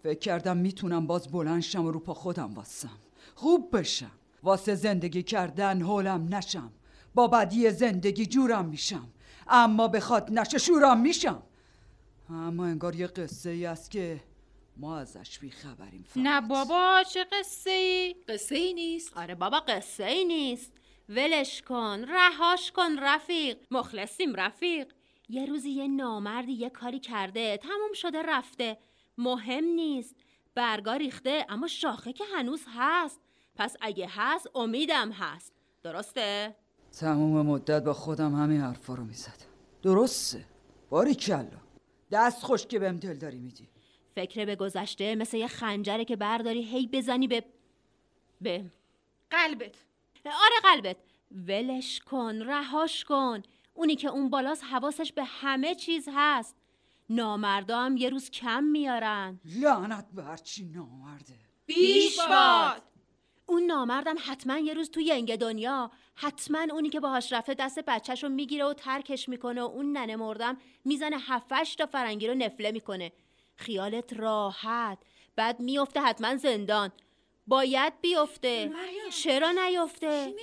فکر 0.02 0.18
کردم 0.18 0.56
می‌تونم 0.56 1.06
باز 1.06 1.28
بلند 1.28 1.62
شم 1.62 1.84
و 1.84 1.90
رو 1.90 2.00
پا 2.00 2.14
خودم 2.14 2.54
واسم 2.54 2.98
خوب 3.34 3.78
بشم. 3.78 4.10
واسه 4.42 4.74
زندگی 4.74 5.22
کردن 5.22 5.82
هولم 5.82 6.34
نشم. 6.34 6.72
با 7.14 7.28
بدی 7.28 7.70
زندگی 7.70 8.26
جورم 8.26 8.64
میشم. 8.64 9.08
اما 9.48 9.88
بخواد 9.88 10.32
نشه 10.32 10.58
شورم 10.58 11.00
میشم. 11.00 11.42
اما 12.30 12.64
انگار 12.64 12.94
یه 12.94 13.06
قصه 13.06 13.50
ای 13.50 13.66
است 13.66 13.90
که 13.90 14.20
ما 14.76 14.98
ازش 14.98 15.38
بیخبریم 15.38 16.04
فقط. 16.08 16.16
نه 16.16 16.40
بابا 16.40 17.02
چه 17.10 17.26
قصه 17.32 17.70
ای 17.70 18.14
قصه 18.28 18.54
ای 18.54 18.74
نیست. 18.74 19.16
آره 19.16 19.34
بابا 19.34 19.60
قصه 19.60 20.04
ای 20.04 20.24
نیست. 20.24 20.72
ولش 21.08 21.62
کن. 21.62 22.04
رهاش 22.08 22.72
کن 22.72 22.98
رفیق. 22.98 23.58
مخلصیم 23.70 24.34
رفیق. 24.34 24.92
یه 25.28 25.46
روزی 25.46 25.70
یه 25.70 25.88
نامردی 25.88 26.52
یه 26.52 26.70
کاری 26.70 27.00
کرده. 27.00 27.56
تموم 27.56 27.92
شده 27.94 28.22
رفته. 28.22 28.78
مهم 29.18 29.64
نیست. 29.64 30.16
برگا 30.54 30.96
ریخته 30.96 31.46
اما 31.48 31.66
شاخه 31.66 32.12
که 32.12 32.24
هنوز 32.36 32.64
هست. 32.74 33.20
پس 33.56 33.76
اگه 33.80 34.08
هست 34.10 34.46
امیدم 34.54 35.12
هست. 35.12 35.52
درسته؟ 35.82 36.56
تموم 37.00 37.46
مدت 37.46 37.84
با 37.84 37.94
خودم 37.94 38.34
همین 38.34 38.60
حرفا 38.60 38.94
رو 38.94 39.04
می‌زدم 39.04 39.46
درسته. 39.82 40.44
باری 40.90 41.14
کلا. 41.14 41.60
دست 42.10 42.42
خوش 42.42 42.66
که 42.66 42.78
بهم 42.78 42.96
دل 42.96 43.14
داری 43.14 43.38
میدی. 43.38 43.68
فکر 44.14 44.44
به 44.44 44.56
گذشته 44.56 45.14
مثل 45.14 45.36
یه 45.36 45.46
خنجره 45.46 46.04
که 46.04 46.16
برداری 46.16 46.62
هی 46.62 46.86
بزنی 46.86 47.28
به 47.28 47.44
به 48.40 48.64
قلبت. 49.30 49.74
آره 50.26 50.74
قلبت. 50.74 50.96
ولش 51.48 52.00
کن 52.00 52.42
رهاش 52.42 53.04
کن. 53.04 53.42
اونی 53.74 53.96
که 53.96 54.08
اون 54.08 54.30
بالاست 54.30 54.64
حواسش 54.64 55.12
به 55.12 55.24
همه 55.24 55.74
چیز 55.74 56.08
هست. 56.12 56.56
نامردا 57.10 57.80
هم 57.80 57.96
یه 57.96 58.08
روز 58.08 58.30
کم 58.30 58.64
میارن. 58.64 59.40
لعنت 59.44 60.06
به 60.14 60.24
هرچی 60.24 60.64
نامرده. 60.64 61.34
بیش 61.66 62.18
باد. 62.20 62.82
اون 63.46 63.62
نامردم 63.62 64.16
حتما 64.26 64.58
یه 64.58 64.74
روز 64.74 64.90
تو 64.90 65.00
ینگ 65.00 65.36
دنیا 65.36 65.90
حتما 66.14 66.66
اونی 66.72 66.90
که 66.90 67.00
باهاش 67.00 67.32
رفته 67.32 67.54
دست 67.54 67.78
بچهش 67.78 68.22
رو 68.22 68.28
می‌گیره 68.28 68.64
و 68.64 68.74
ترکش 68.74 69.28
می‌کنه 69.28 69.62
و 69.62 69.64
اون 69.64 69.92
ننه 69.92 70.16
مردم 70.16 70.56
می‌زنه 70.84 71.16
هفتش 71.20 71.74
تا 71.74 71.86
فرنگی 71.86 72.26
رو 72.26 72.34
نفله 72.34 72.72
می‌کنه. 72.72 73.12
خیالت 73.56 74.12
راحت. 74.12 74.98
بعد 75.36 75.60
میفته 75.60 76.00
حتما 76.00 76.36
زندان. 76.36 76.92
باید 77.48 78.00
بیفته. 78.00 78.72
چرا 79.10 79.50
نیفته؟ 79.50 80.34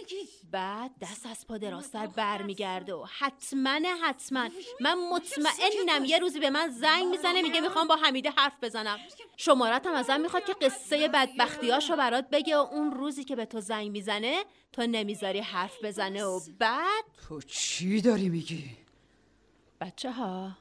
بعد 0.52 0.92
دست 1.02 1.26
از 1.26 1.48
پا 1.48 1.58
دراستر 1.58 2.08
برمیگرده 2.08 2.94
و 2.94 3.06
حتما 3.18 3.80
حتما. 4.04 4.50
من 4.82 4.94
مطمئنم 4.94 6.06
یه 6.06 6.20
روزی 6.20 6.40
به 6.40 6.50
من 6.50 6.70
زنگ 6.70 7.06
می‌زنه 7.06 7.42
میگه 7.42 7.62
می‌خوام 7.62 7.88
با 7.88 7.96
حمیده 7.96 8.30
حرف 8.30 8.54
بزنم. 8.62 9.00
شمارتم 9.38 9.94
ازم 9.94 10.22
می‌خواد 10.22 10.46
که 10.46 10.54
قصه 10.54 11.08
بدبختیاشو 11.08 11.96
برات 11.96 12.30
بگه 12.30 12.58
و 12.58 12.60
اون 12.60 12.92
روزی 12.92 13.24
که 13.24 13.36
به 13.36 13.46
تو 13.46 13.62
زنگ 13.62 13.92
می‌زنه 13.92 14.44
تو 14.74 14.88
نمی‌ذاری 14.88 15.40
حرف 15.40 15.84
بزنه 15.84 16.24
و 16.24 16.40
بعد 16.60 17.04
تو 17.28 17.42
چی 17.42 18.02
داری 18.02 18.30
میگی؟ 18.30 18.70
بچه 19.82 20.12
ها 20.12 20.52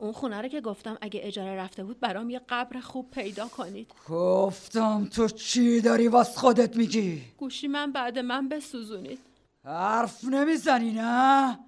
اون 0.00 0.12
خونه 0.12 0.40
رو 0.42 0.48
که 0.48 0.60
گفتم 0.60 0.98
اگه 1.00 1.20
اجاره 1.22 1.56
رفته 1.56 1.84
بود 1.84 2.00
برام 2.00 2.30
یه 2.30 2.40
قبر 2.48 2.80
خوب 2.80 3.10
پیدا 3.10 3.48
کنید 3.48 3.92
گفتم 4.08 5.04
تو 5.04 5.28
چی 5.28 5.80
داری 5.80 6.08
واس 6.08 6.38
خودت 6.38 6.76
میگی؟ 6.76 7.22
گوشی 7.38 7.68
من 7.68 7.92
بعد 7.92 8.18
من 8.18 8.48
بسوزونید 8.48 9.18
حرف 9.64 10.24
نمی‌زنی 10.24 10.92
نه؟ 10.92 11.58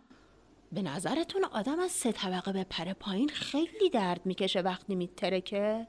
به 0.72 0.82
نظرتون 0.82 1.44
آدم 1.44 1.80
از 1.80 1.90
سه 1.90 2.12
طبقه 2.12 2.52
به 2.52 2.64
پر 2.64 2.92
پایین 2.92 3.28
خیلی 3.28 3.90
درد 3.92 4.26
می‌کشه 4.26 4.60
وقتی 4.60 4.94
میترکه؟ 4.94 5.86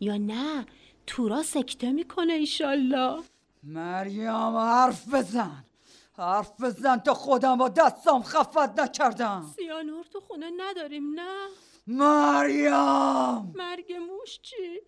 یا 0.00 0.16
نه 0.16 0.66
تورا 1.06 1.42
سکته 1.42 1.92
می‌کنه 1.92 2.32
ایشالله 2.32 3.22
مریم 3.62 4.56
حرف 4.56 5.14
بزن 5.14 5.64
حرف 6.18 6.60
بزن 6.62 6.98
تا 6.98 7.14
خودم 7.14 7.58
با 7.58 7.68
دستام 7.68 8.22
خفت 8.22 8.80
نکردم. 8.80 9.54
سیانور 9.56 10.04
تو 10.04 10.20
خونه 10.20 10.50
نداریم 10.56 11.14
نه؟ 11.14 11.48
مریم! 11.86 13.52
مرگ 13.54 13.92
موش 13.92 14.40
چی؟ 14.40 14.80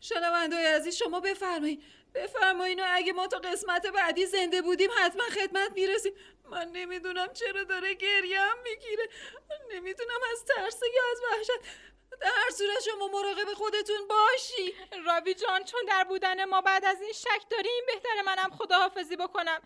شنوندای 0.00 0.66
عزیز 0.66 0.94
شما 0.94 1.20
بفرمایید. 1.20 1.82
بفرمایید 2.14 2.78
اگه 2.86 3.12
ما 3.12 3.26
تا 3.26 3.38
قسمت 3.38 3.86
بعدی 3.86 4.26
زنده 4.26 4.62
بودیم 4.62 4.90
حتما 4.98 5.22
خدمت 5.22 5.72
می‌رسیم. 5.74 6.12
من 6.50 6.68
نمی‌دونم 6.72 7.32
چرا 7.32 7.64
داره 7.64 7.94
گریم 7.94 8.56
می‌گیره. 8.64 9.08
نمی‌دونم 9.74 10.20
از 10.32 10.44
ترس 10.44 10.80
یا 10.94 11.02
از 11.12 11.18
وحشت. 11.30 11.50
در 12.20 12.30
هر 12.44 12.50
صورت 12.50 12.82
شما 12.84 13.08
مراقب 13.08 13.54
خودتون 13.54 14.08
باشی. 14.08 14.74
راوی 15.06 15.34
جان 15.34 15.64
چون 15.64 15.80
در 15.88 16.04
بودن 16.04 16.44
ما 16.44 16.60
بعد 16.60 16.84
از 16.84 17.00
این 17.00 17.12
شک 17.12 17.48
داریم 17.50 17.82
بهتر 17.86 18.22
منم 18.26 18.50
خداحافظی 18.50 19.16
بکنم. 19.16 19.60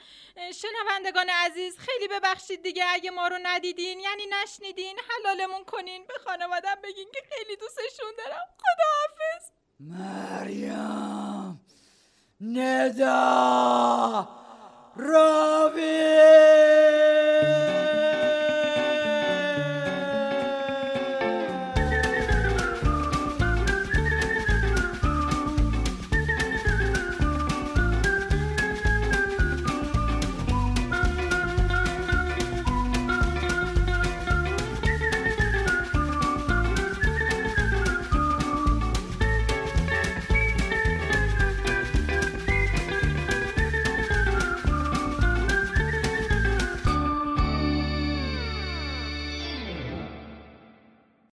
شنوندگان 0.55 1.29
عزیز 1.29 1.79
خیلی 1.79 2.09
ببخشید 2.09 2.63
دیگه 2.63 2.85
اگه 2.89 3.11
ما 3.11 3.29
رو 3.29 3.37
ندیدین 3.43 4.01
یعنی 4.01 4.27
نشنیدین 4.43 4.99
حلالمون 5.09 5.65
کنین. 5.65 6.07
به 6.07 6.15
خانوادم 6.25 6.75
بگین 6.85 7.09
که 7.13 7.21
خیلی 7.31 7.57
دوستشون 7.57 8.13
دارم. 8.19 8.47
خداحافظ. 8.59 9.51
مریم 9.81 11.61
ندا 12.41 14.29
راوی 14.97 16.09